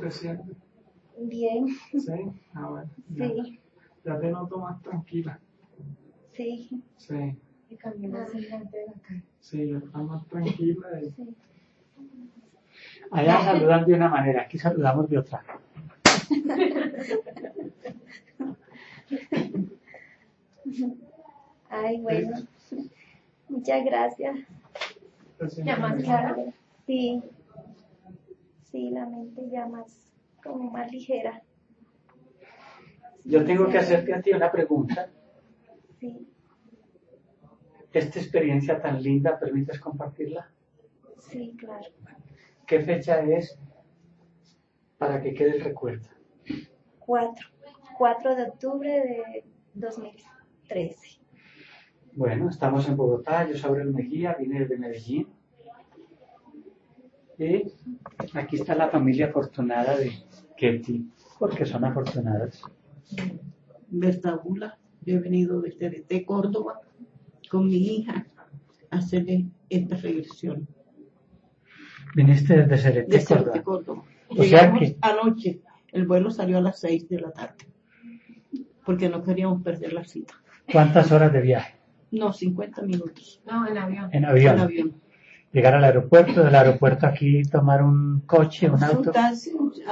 [0.00, 0.56] Te sientes?
[1.18, 2.12] Bien, Sí,
[2.54, 2.90] ah, bueno.
[3.10, 3.60] Ya, sí,
[4.04, 5.38] ya te noto más tranquila.
[6.32, 7.36] sí, Sí,
[7.68, 8.26] Y cambió de la
[8.58, 8.64] cara.
[9.40, 11.00] sí, ya estás más tranquila.
[11.02, 11.10] Y...
[11.10, 11.34] sí.
[13.10, 15.42] Allá saludan de una manera, aquí saludamos de otra.
[21.68, 22.36] Ay, bueno.
[23.48, 24.36] Muchas gracias.
[25.64, 26.02] Ya más.
[26.02, 26.52] Claro,
[26.86, 27.22] sí.
[29.50, 31.42] Ya más, como más ligera.
[33.24, 35.10] Yo tengo que hacerte a ti una pregunta.
[35.98, 36.26] Sí,
[37.92, 40.50] ¿Esta experiencia tan linda permites compartirla?
[41.18, 41.86] sí, claro.
[42.66, 43.58] ¿Qué fecha es
[44.96, 46.08] para que quede el recuerdo?
[47.00, 47.48] 4,
[47.98, 49.44] 4 de octubre de
[49.74, 51.20] 2013.
[52.12, 55.28] Bueno, estamos en Bogotá, yo soy Aurelio Mejía, vine desde Medellín.
[58.34, 60.12] Aquí está la familia afortunada de
[60.56, 61.06] Ketty,
[61.38, 62.62] porque son afortunadas.
[63.88, 66.80] Bertabula, yo he venido desde de Córdoba
[67.50, 68.26] con mi hija
[68.90, 70.68] a hacerle esta regresión.
[72.14, 73.62] Viniste desde De Cerete, Córdoba.
[73.62, 74.04] Córdoba.
[74.28, 75.60] O sea Llegamos que- anoche,
[75.92, 77.64] el vuelo salió a las 6 de la tarde,
[78.84, 80.34] porque no queríamos perder la cita.
[80.70, 81.76] ¿Cuántas horas de viaje?
[82.12, 84.10] No, 50 minutos No, en avión.
[84.12, 84.94] En en avión.
[85.52, 89.12] Llegar al aeropuerto, del aeropuerto aquí tomar un coche, un auto.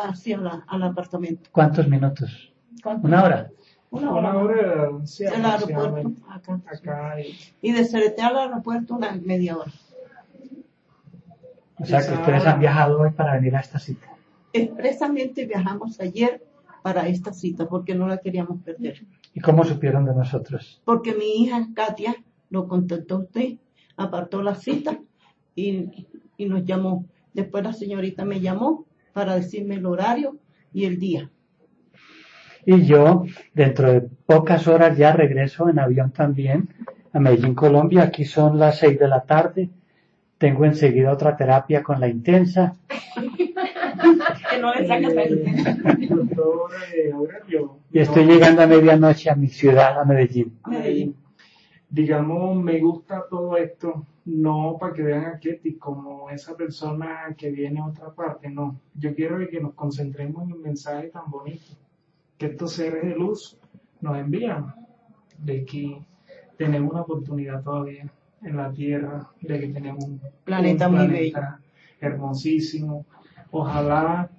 [0.04, 1.50] hacia la- al apartamento.
[1.50, 2.52] ¿Cuántos minutos?
[2.82, 3.06] ¿Cuánto?
[3.08, 3.50] ¿Una hora?
[3.90, 4.88] Una Una hora.
[4.88, 6.12] hora, sí, Al aeropuerto.
[6.28, 6.60] Acá.
[6.66, 9.72] Acá y Y de Cerete al aeropuerto una media hora.
[11.80, 14.06] O sea que ustedes han viajado hoy para venir a esta cita.
[14.52, 16.44] Expresamente viajamos ayer
[16.82, 19.04] para esta cita porque no la queríamos perder.
[19.34, 20.80] ¿Y cómo supieron de nosotros?
[20.84, 22.14] Porque mi hija Katia
[22.50, 23.54] lo contactó a usted,
[23.96, 24.98] apartó la cita
[25.58, 26.06] y,
[26.36, 27.06] y nos llamó.
[27.34, 30.36] Después la señorita me llamó para decirme el horario
[30.72, 31.30] y el día.
[32.64, 33.24] Y yo,
[33.54, 36.68] dentro de pocas horas, ya regreso en avión también
[37.12, 38.02] a Medellín, Colombia.
[38.02, 39.70] Aquí son las seis de la tarde.
[40.36, 42.74] Tengo enseguida otra terapia con la intensa.
[44.50, 44.86] Que no le
[46.08, 47.12] doctor eh,
[47.92, 50.58] Y estoy llegando a medianoche a mi ciudad, a Medellín.
[50.66, 51.16] Medellín.
[51.90, 57.50] Digamos, me gusta todo esto, no para que vean a Ketty como esa persona que
[57.50, 58.80] viene a otra parte, no.
[58.94, 61.74] Yo quiero que nos concentremos en el mensaje tan bonito
[62.36, 63.58] que estos seres de luz
[64.00, 64.74] nos envían,
[65.38, 66.02] de que
[66.56, 68.10] tenemos una oportunidad todavía
[68.42, 71.60] en la Tierra, de que tenemos un Planeta un muy planeta
[72.00, 73.04] hermosísimo.
[73.50, 74.30] Ojalá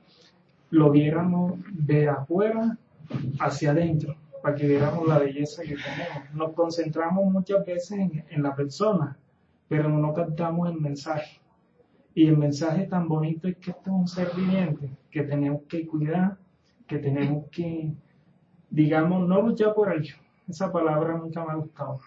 [0.70, 2.78] lo viéramos de afuera
[3.40, 6.34] hacia adentro, para que viéramos la belleza que tenemos.
[6.34, 9.18] Nos concentramos muchas veces en, en la persona,
[9.68, 11.40] pero no captamos el mensaje.
[12.14, 15.88] Y el mensaje tan bonito es que este es un ser viviente que tenemos que
[15.88, 16.38] cuidar,
[16.88, 17.94] que tenemos que,
[18.70, 20.16] digamos, no luchar por ello.
[20.48, 22.00] Esa palabra nunca me ha gustado,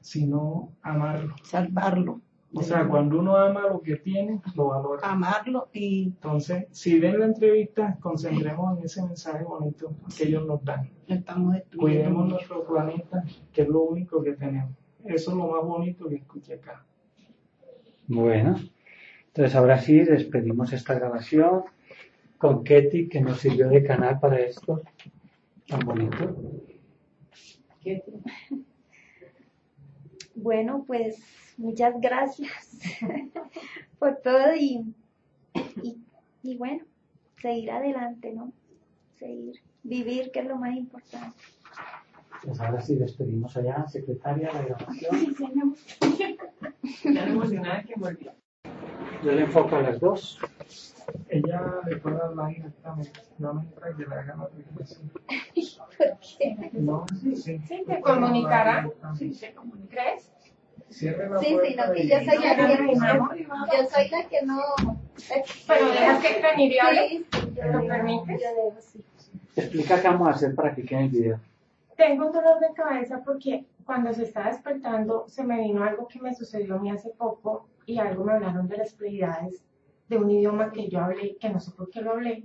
[0.00, 1.34] sino amarlo.
[1.44, 2.20] Salvarlo.
[2.52, 5.08] O sea, cuando uno ama lo que tiene, lo valora.
[5.08, 10.64] Amarlo y Entonces, si ven la entrevista, concentremos en ese mensaje bonito que ellos nos
[10.64, 10.90] dan.
[11.06, 13.22] estamos Cuidemos nuestro planeta,
[13.52, 14.74] que es lo único que tenemos.
[15.04, 16.84] Eso es lo más bonito que escuché acá.
[18.08, 18.56] Bueno,
[19.28, 21.62] entonces ahora sí despedimos esta grabación.
[22.36, 24.82] con Ketty que nos sirvió de canal para esto
[25.68, 26.36] tan bonito.
[30.42, 31.22] Bueno, pues
[31.60, 32.78] muchas gracias
[33.98, 34.94] por todo y,
[35.82, 35.96] y,
[36.42, 36.84] y bueno,
[37.40, 38.52] seguir adelante, ¿no?
[39.18, 41.36] Seguir, vivir, que es lo más importante.
[42.42, 45.76] Pues ahora sí despedimos allá, secretaria de la grabación.
[47.04, 48.32] Ya emocionada que volvió.
[49.22, 50.40] Yo le enfoco a las dos.
[51.28, 55.12] Ella le puede hablar directamente, no me entra y que le haga la aplicación.
[56.72, 57.60] No, sí, sí.
[57.68, 58.88] Sí, te comunicará.
[59.18, 59.88] Sí, se comunica.
[59.90, 60.32] ¿Crees?
[60.90, 63.36] Cierre la Sí, sí, puerta no, que yo soy la que, mi amor.
[63.38, 64.58] yo soy la que no.
[65.68, 66.42] Pero dejas que.
[66.56, 68.40] Sí, yo ¿Lo permites?
[68.42, 69.04] Yo dejo, sí.
[69.56, 71.40] Explica qué vamos a hacer para que quede el video.
[71.96, 76.20] Tengo un dolor de cabeza porque cuando se está despertando se me vino algo que
[76.20, 79.62] me sucedió a mí hace poco y algo me hablaron de las prioridades
[80.08, 82.44] de un idioma que yo hablé, que no sé por qué lo hablé.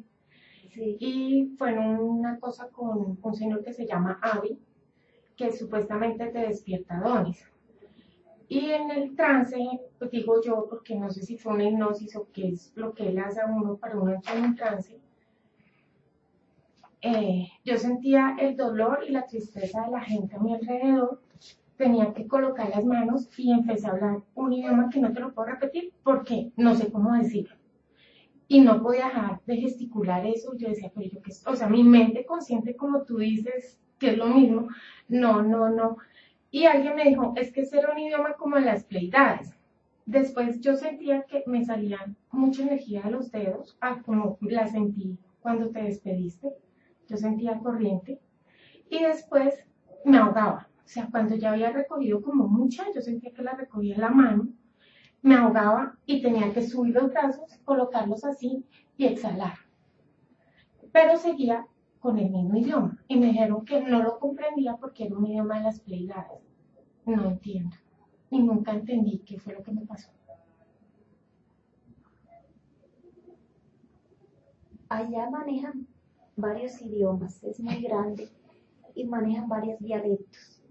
[0.73, 0.97] Sí.
[0.99, 4.59] Y fue en una cosa con un señor que se llama Avi,
[5.35, 7.43] que supuestamente te despierta dones.
[8.47, 9.57] Y en el trance,
[9.97, 13.07] pues digo yo, porque no sé si fue una hipnosis o qué es lo que
[13.09, 14.99] él hace a uno para uno entrar en un trance,
[17.01, 21.21] eh, yo sentía el dolor y la tristeza de la gente a mi alrededor,
[21.77, 25.33] tenía que colocar las manos y empecé a hablar un idioma que no te lo
[25.33, 27.55] puedo repetir porque no sé cómo decirlo.
[28.47, 30.55] Y no podía dejar de gesticular eso.
[30.55, 31.45] Yo decía, pero yo qué, es-?".
[31.47, 34.67] o sea, mi mente consciente, como tú dices, que es lo mismo,
[35.07, 35.97] no, no, no.
[36.55, 39.53] Y alguien me dijo, es que ese era un idioma como las pleidades.
[40.05, 45.19] Después yo sentía que me salían mucha energía de los dedos, ah, como la sentí
[45.41, 46.53] cuando te despediste.
[47.09, 48.21] Yo sentía corriente.
[48.89, 49.65] Y después
[50.05, 50.69] me ahogaba.
[50.77, 54.47] O sea, cuando ya había recogido como mucha, yo sentía que la recogía la mano,
[55.21, 58.63] me ahogaba y tenía que subir los brazos, colocarlos así
[58.95, 59.57] y exhalar.
[60.93, 61.67] Pero seguía
[61.99, 62.97] con el mismo idioma.
[63.09, 66.44] Y me dijeron que no lo comprendía porque era un idioma de las Pleiades.
[67.05, 67.75] No entiendo.
[68.29, 70.09] Y nunca entendí qué fue lo que me pasó.
[74.89, 75.87] Allá manejan
[76.35, 78.29] varios idiomas, es muy grande
[78.93, 80.61] y manejan varios dialectos.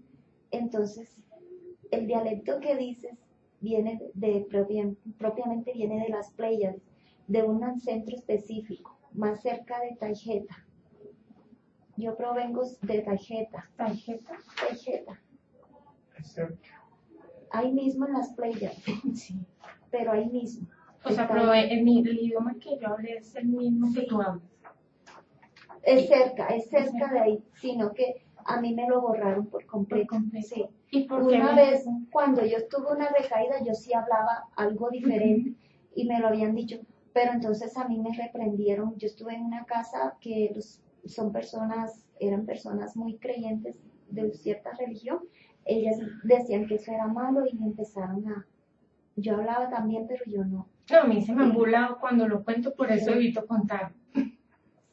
[0.51, 1.21] Entonces,
[1.91, 3.17] el dialecto que dices
[3.61, 6.81] viene de, propia- propiamente viene de las Pléyades,
[7.27, 10.65] de un centro específico, más cerca de Taijeta.
[11.97, 13.69] Yo provengo de Taijeta.
[13.77, 14.37] Taijeta,
[14.75, 15.21] cerca.
[17.51, 18.83] Ahí mismo en las Pléyades,
[19.13, 19.35] Sí.
[19.91, 20.67] pero ahí mismo.
[21.03, 24.21] O sea, pero el, mi- el idioma que yo hablé es el mismo que tú
[24.21, 24.43] hablas.
[25.83, 30.07] Es cerca, es cerca de ahí, sino que a mí me lo borraron por completo.
[30.09, 30.47] Por completo.
[30.47, 30.65] Sí.
[30.91, 35.53] ¿Y por qué Una vez, cuando yo tuve una recaída, yo sí hablaba algo diferente
[35.93, 36.79] y me lo habían dicho,
[37.13, 38.95] pero entonces a mí me reprendieron.
[38.97, 43.79] Yo estuve en una casa que los, son personas, eran personas muy creyentes
[44.09, 45.19] de cierta religión.
[45.65, 48.45] Ellas decían que eso era malo y empezaron a...
[49.15, 50.67] Yo hablaba también, pero yo no.
[50.91, 53.93] No, a mí se me han burlado cuando lo cuento, por eso evito contar.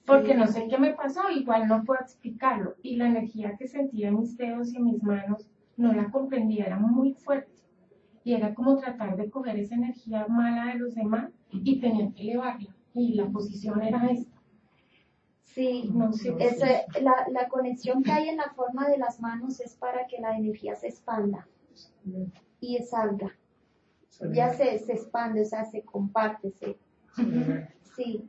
[0.07, 0.39] Porque Sí.
[0.39, 2.75] no sé qué me pasó, igual no puedo explicarlo.
[2.83, 6.65] Y la energía que sentía en mis dedos y en mis manos no la comprendía,
[6.67, 7.53] era muy fuerte.
[8.25, 12.23] Y era como tratar de coger esa energía mala de los demás y tenía que
[12.23, 12.75] elevarla.
[12.95, 14.32] Y la posición era esta.
[15.55, 16.11] Sí, No.
[16.39, 20.19] Ese- la, la conexión que hay en la forma de las manos es para que
[20.21, 21.47] la energía se expanda
[22.61, 23.33] y salga.
[24.33, 26.79] Ya se, se expande, o sea, se comparte, se,
[27.97, 28.29] sí,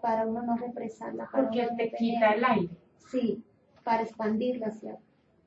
[0.00, 2.76] para uno no represarla, para Porque uno te tener- quita el aire.
[3.10, 3.44] Sí,
[3.84, 4.96] para expandirla, hacia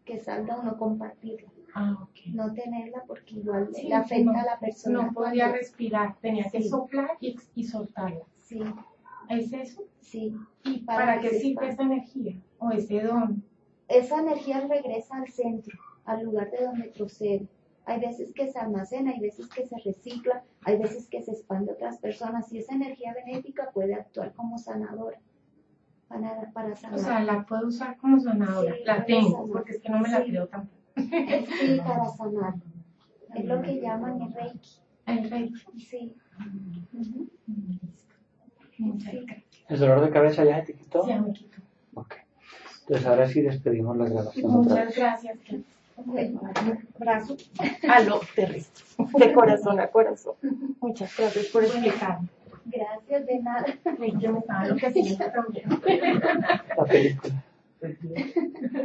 [0.06, 2.18] que salga uno compartirla, Ah, ok.
[2.34, 5.02] no tenerla porque igual Sí, le afecta no- a la persona.
[5.04, 6.70] No podía cuando- respirar, tenía que Sí.
[6.70, 8.26] soplar y, y soltarla.
[8.40, 8.60] Sí,
[9.30, 9.84] ¿Es eso?
[10.02, 10.35] sí.
[10.64, 13.43] ¿Y Para para, que qué sirve esa energía o ese don?
[13.88, 17.48] esa energía regresa al centro, al lugar de donde procede.
[17.85, 21.72] Hay veces que se almacena, hay veces que se recicla, hay veces que se expande
[21.72, 25.19] a otras personas y esa energía benéfica puede actuar como sanadora
[26.07, 26.99] para, para sanar.
[26.99, 28.76] O sea, la puedo usar como sanadora.
[28.76, 29.48] Sí, la tengo, sanar.
[29.52, 30.30] porque es que no me la Sí.
[30.30, 30.77] creo tampoco.
[30.95, 32.53] sí, para sanar.
[33.35, 34.69] Es lo que llaman el Reiki.
[35.06, 35.80] El reiki.
[35.81, 36.15] Sí.
[36.93, 37.30] Ujú.
[38.82, 39.20] Muchas Sí.
[39.26, 39.45] gracias.
[39.70, 41.08] ¿El dolor de cabeza ya se te quitó?
[41.08, 41.58] Ya me quito.
[41.94, 42.16] Ok.
[42.82, 44.95] Entonces ahora sí despedimos la grabación otra Muchas vez.
[44.98, 45.38] gracias.
[46.99, 47.38] Abrazo
[47.90, 48.84] a lo terrestre.
[49.18, 50.34] De corazón a corazón.
[50.80, 52.28] Muchas gracias por explicarme.
[52.66, 53.66] gracias de nada.
[54.20, 55.70] Yo me estaba enloqueciendo también.
[56.78, 57.44] La película,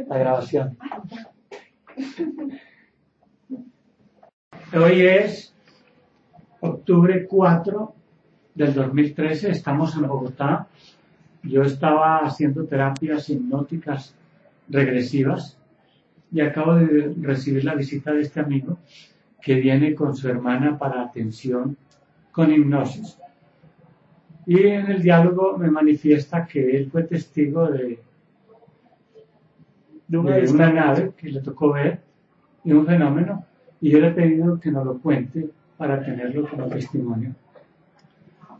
[0.07, 0.77] la grabación.
[4.73, 5.53] Hoy es
[6.61, 7.95] octubre 4
[8.57, 10.67] del 2013, estamos en Bogotá.
[11.43, 14.15] Yo estaba haciendo terapias hipnóticas
[14.67, 15.57] regresivas
[16.31, 18.79] y acabo de recibir la visita de este amigo
[19.39, 21.77] que viene con su hermana para atención
[22.31, 23.19] con hipnosis.
[24.47, 27.99] Y en el diálogo me manifiesta que él fue testigo de,
[30.07, 32.01] de una, de una nave que le tocó ver
[32.63, 33.45] y un fenómeno.
[33.79, 35.47] Y yo le he pedido que nos lo cuente
[35.77, 37.35] para tenerlo como testimonio.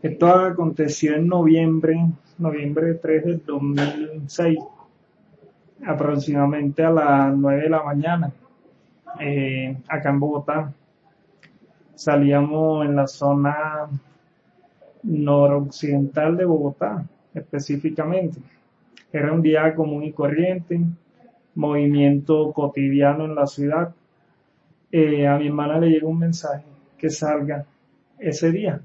[0.00, 1.96] Esto aconteció en noviembre,
[2.38, 4.58] noviembre 3 del 2006,
[5.84, 8.32] aproximadamente a las 9 de la mañana,
[9.18, 10.72] eh, acá en Bogotá.
[11.96, 13.88] Salíamos en la zona
[15.02, 17.04] noroccidental de Bogotá,
[17.34, 18.38] específicamente.
[19.12, 20.80] Era un día común y corriente,
[21.56, 23.92] movimiento cotidiano en la ciudad.
[24.92, 26.64] Eh, a mi hermana le llegó un mensaje
[26.96, 27.64] que salga
[28.20, 28.80] ese día,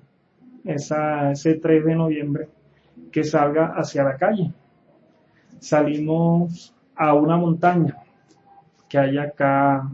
[0.64, 2.50] esa, ese 3 de noviembre,
[3.12, 4.52] que salga hacia la calle.
[5.60, 7.98] Salimos a una montaña
[8.88, 9.90] que hay acá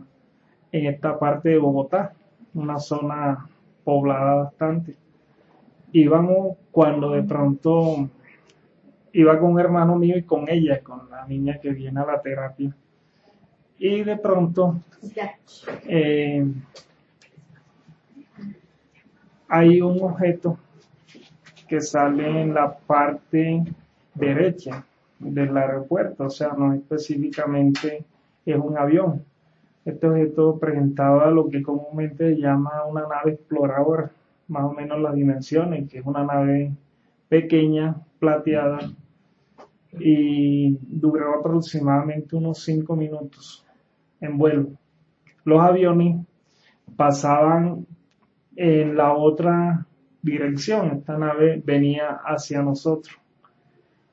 [0.71, 2.13] en esta parte de Bogotá,
[2.53, 3.47] una zona
[3.83, 4.95] poblada bastante.
[5.91, 8.09] Íbamos cuando de pronto
[9.13, 12.21] iba con un hermano mío y con ella, con la niña que viene a la
[12.21, 12.75] terapia.
[13.79, 14.81] Y de pronto
[15.87, 16.45] eh,
[19.49, 20.57] hay un objeto
[21.67, 23.63] que sale en la parte
[24.13, 24.85] derecha
[25.19, 28.05] del aeropuerto, o sea, no específicamente
[28.45, 29.23] es un avión.
[29.83, 34.11] Este objeto presentaba lo que comúnmente se llama una nave exploradora,
[34.47, 36.71] más o menos las dimensiones, que es una nave
[37.27, 38.79] pequeña, plateada,
[39.99, 43.65] y duró aproximadamente unos 5 minutos
[44.21, 44.69] en vuelo.
[45.43, 46.17] Los aviones
[46.95, 47.85] pasaban
[48.61, 49.85] en la otra
[50.21, 50.97] dirección.
[50.97, 53.15] Esta nave venía hacia nosotros.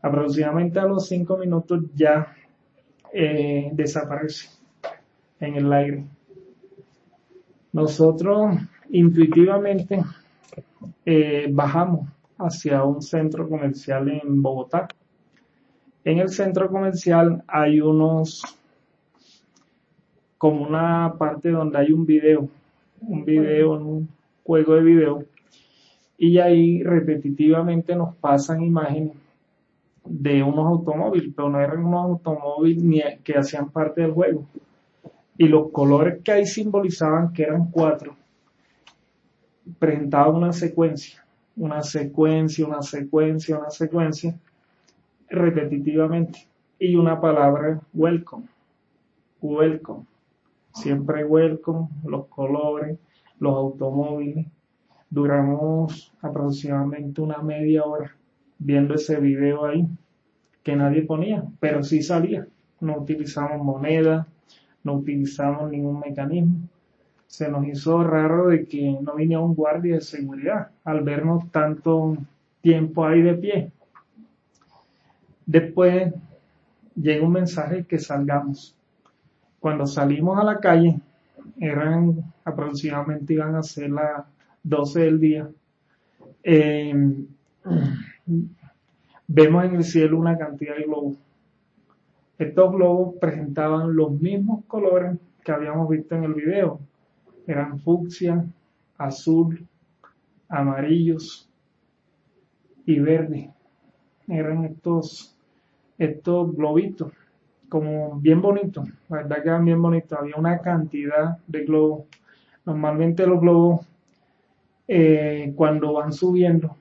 [0.00, 2.32] Aproximadamente a los 5 minutos ya
[3.12, 4.50] eh, desaparece
[5.40, 6.04] en el aire.
[7.72, 8.56] Nosotros
[8.90, 10.04] intuitivamente
[11.04, 12.08] eh, bajamos
[12.38, 14.86] hacia un centro comercial en Bogotá.
[16.04, 18.44] En el centro comercial hay unos,
[20.38, 22.48] como una parte donde hay un video,
[23.00, 24.16] un video, un
[24.46, 25.24] juego de video,
[26.16, 29.12] y ahí repetitivamente nos pasan imágenes
[30.04, 34.46] de unos automóviles, pero no eran unos automóviles ni que hacían parte del juego.
[35.36, 38.16] Y los colores que ahí simbolizaban, que eran cuatro,
[39.78, 44.38] presentaban una secuencia, una secuencia, una secuencia, una secuencia,
[45.28, 46.48] repetitivamente.
[46.78, 48.46] Y una palabra, welcome,
[49.40, 50.04] welcome,
[50.74, 52.98] siempre welcome, los colores,
[53.38, 54.46] los automóviles.
[55.08, 58.16] Duramos aproximadamente una media hora
[58.58, 59.86] viendo ese video ahí
[60.62, 62.46] que nadie ponía, pero sí salía.
[62.80, 64.26] No utilizamos moneda,
[64.82, 66.68] no utilizamos ningún mecanismo.
[67.26, 72.16] Se nos hizo raro de que no viniera un guardia de seguridad al vernos tanto
[72.60, 73.72] tiempo ahí de pie.
[75.44, 76.12] Después
[76.96, 78.74] llega un mensaje que salgamos.
[79.60, 81.00] Cuando salimos a la calle,
[81.58, 84.24] eran aproximadamente iban a ser las
[84.62, 85.50] 12 del día.
[86.42, 86.94] Eh,
[89.26, 91.16] vemos en el cielo una cantidad de globos.
[92.38, 96.78] Estos globos presentaban los mismos colores que habíamos visto en el video.
[97.46, 98.44] Eran fucsia,
[98.96, 99.66] azul,
[100.48, 101.50] amarillos
[102.84, 103.50] y verde.
[104.28, 105.36] Eran estos,
[105.98, 107.12] estos globitos,
[107.68, 108.88] como bien bonitos.
[109.08, 110.16] La verdad que eran bien bonitos.
[110.16, 112.04] Había una cantidad de globos.
[112.66, 113.86] Normalmente los globos,
[114.88, 116.76] eh, cuando van subiendo,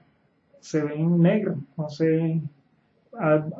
[0.60, 2.42] se ven negros, no sé,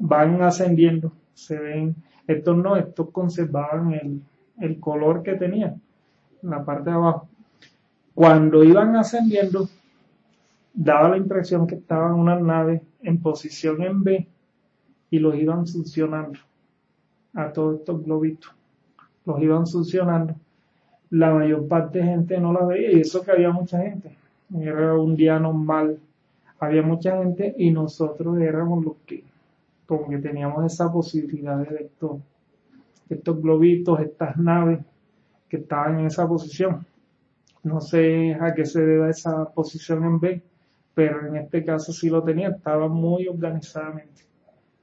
[0.02, 1.96] van ascendiendo, se ven,
[2.28, 4.22] estos no, estos conservaban el,
[4.60, 5.82] el color que tenían
[6.42, 7.28] en la parte de abajo.
[8.14, 9.70] Cuando iban ascendiendo,
[10.74, 14.28] daba la impresión que estaban unas naves en posición en B
[15.10, 16.40] y los iban succionando
[17.34, 18.52] a todos estos globitos.
[19.26, 20.36] Los iban succionando.
[21.10, 24.16] La mayor parte de gente no la veía y eso que había mucha gente.
[24.54, 26.00] Era un día normal
[26.60, 29.24] había mucha gente y nosotros éramos los que
[29.86, 32.20] como que teníamos esa posibilidad de estos,
[33.08, 34.80] estos globitos, estas naves
[35.48, 36.86] que estaban en esa posición.
[37.64, 40.42] No sé a qué se debe esa posición en B,
[40.96, 44.24] pero en este caso sí lo tenía, estaba muy organizadamente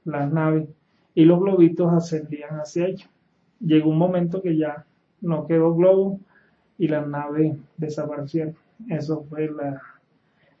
[0.05, 0.69] las naves
[1.15, 3.09] y los globitos ascendían hacia ellos.
[3.59, 4.85] Llegó un momento que ya
[5.23, 6.19] no quedó globo
[6.77, 8.55] y las naves desaparecieron.
[8.89, 9.81] Eso fue la,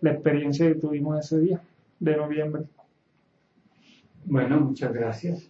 [0.01, 1.61] la experiencia que tuvimos ese día
[1.99, 2.63] de noviembre.
[4.25, 5.49] Bueno, muchas gracias.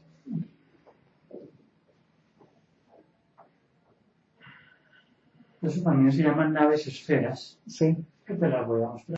[5.61, 7.95] Eso también se llaman naves esferas, Sí.
[8.25, 9.17] que te las voy a mostrar.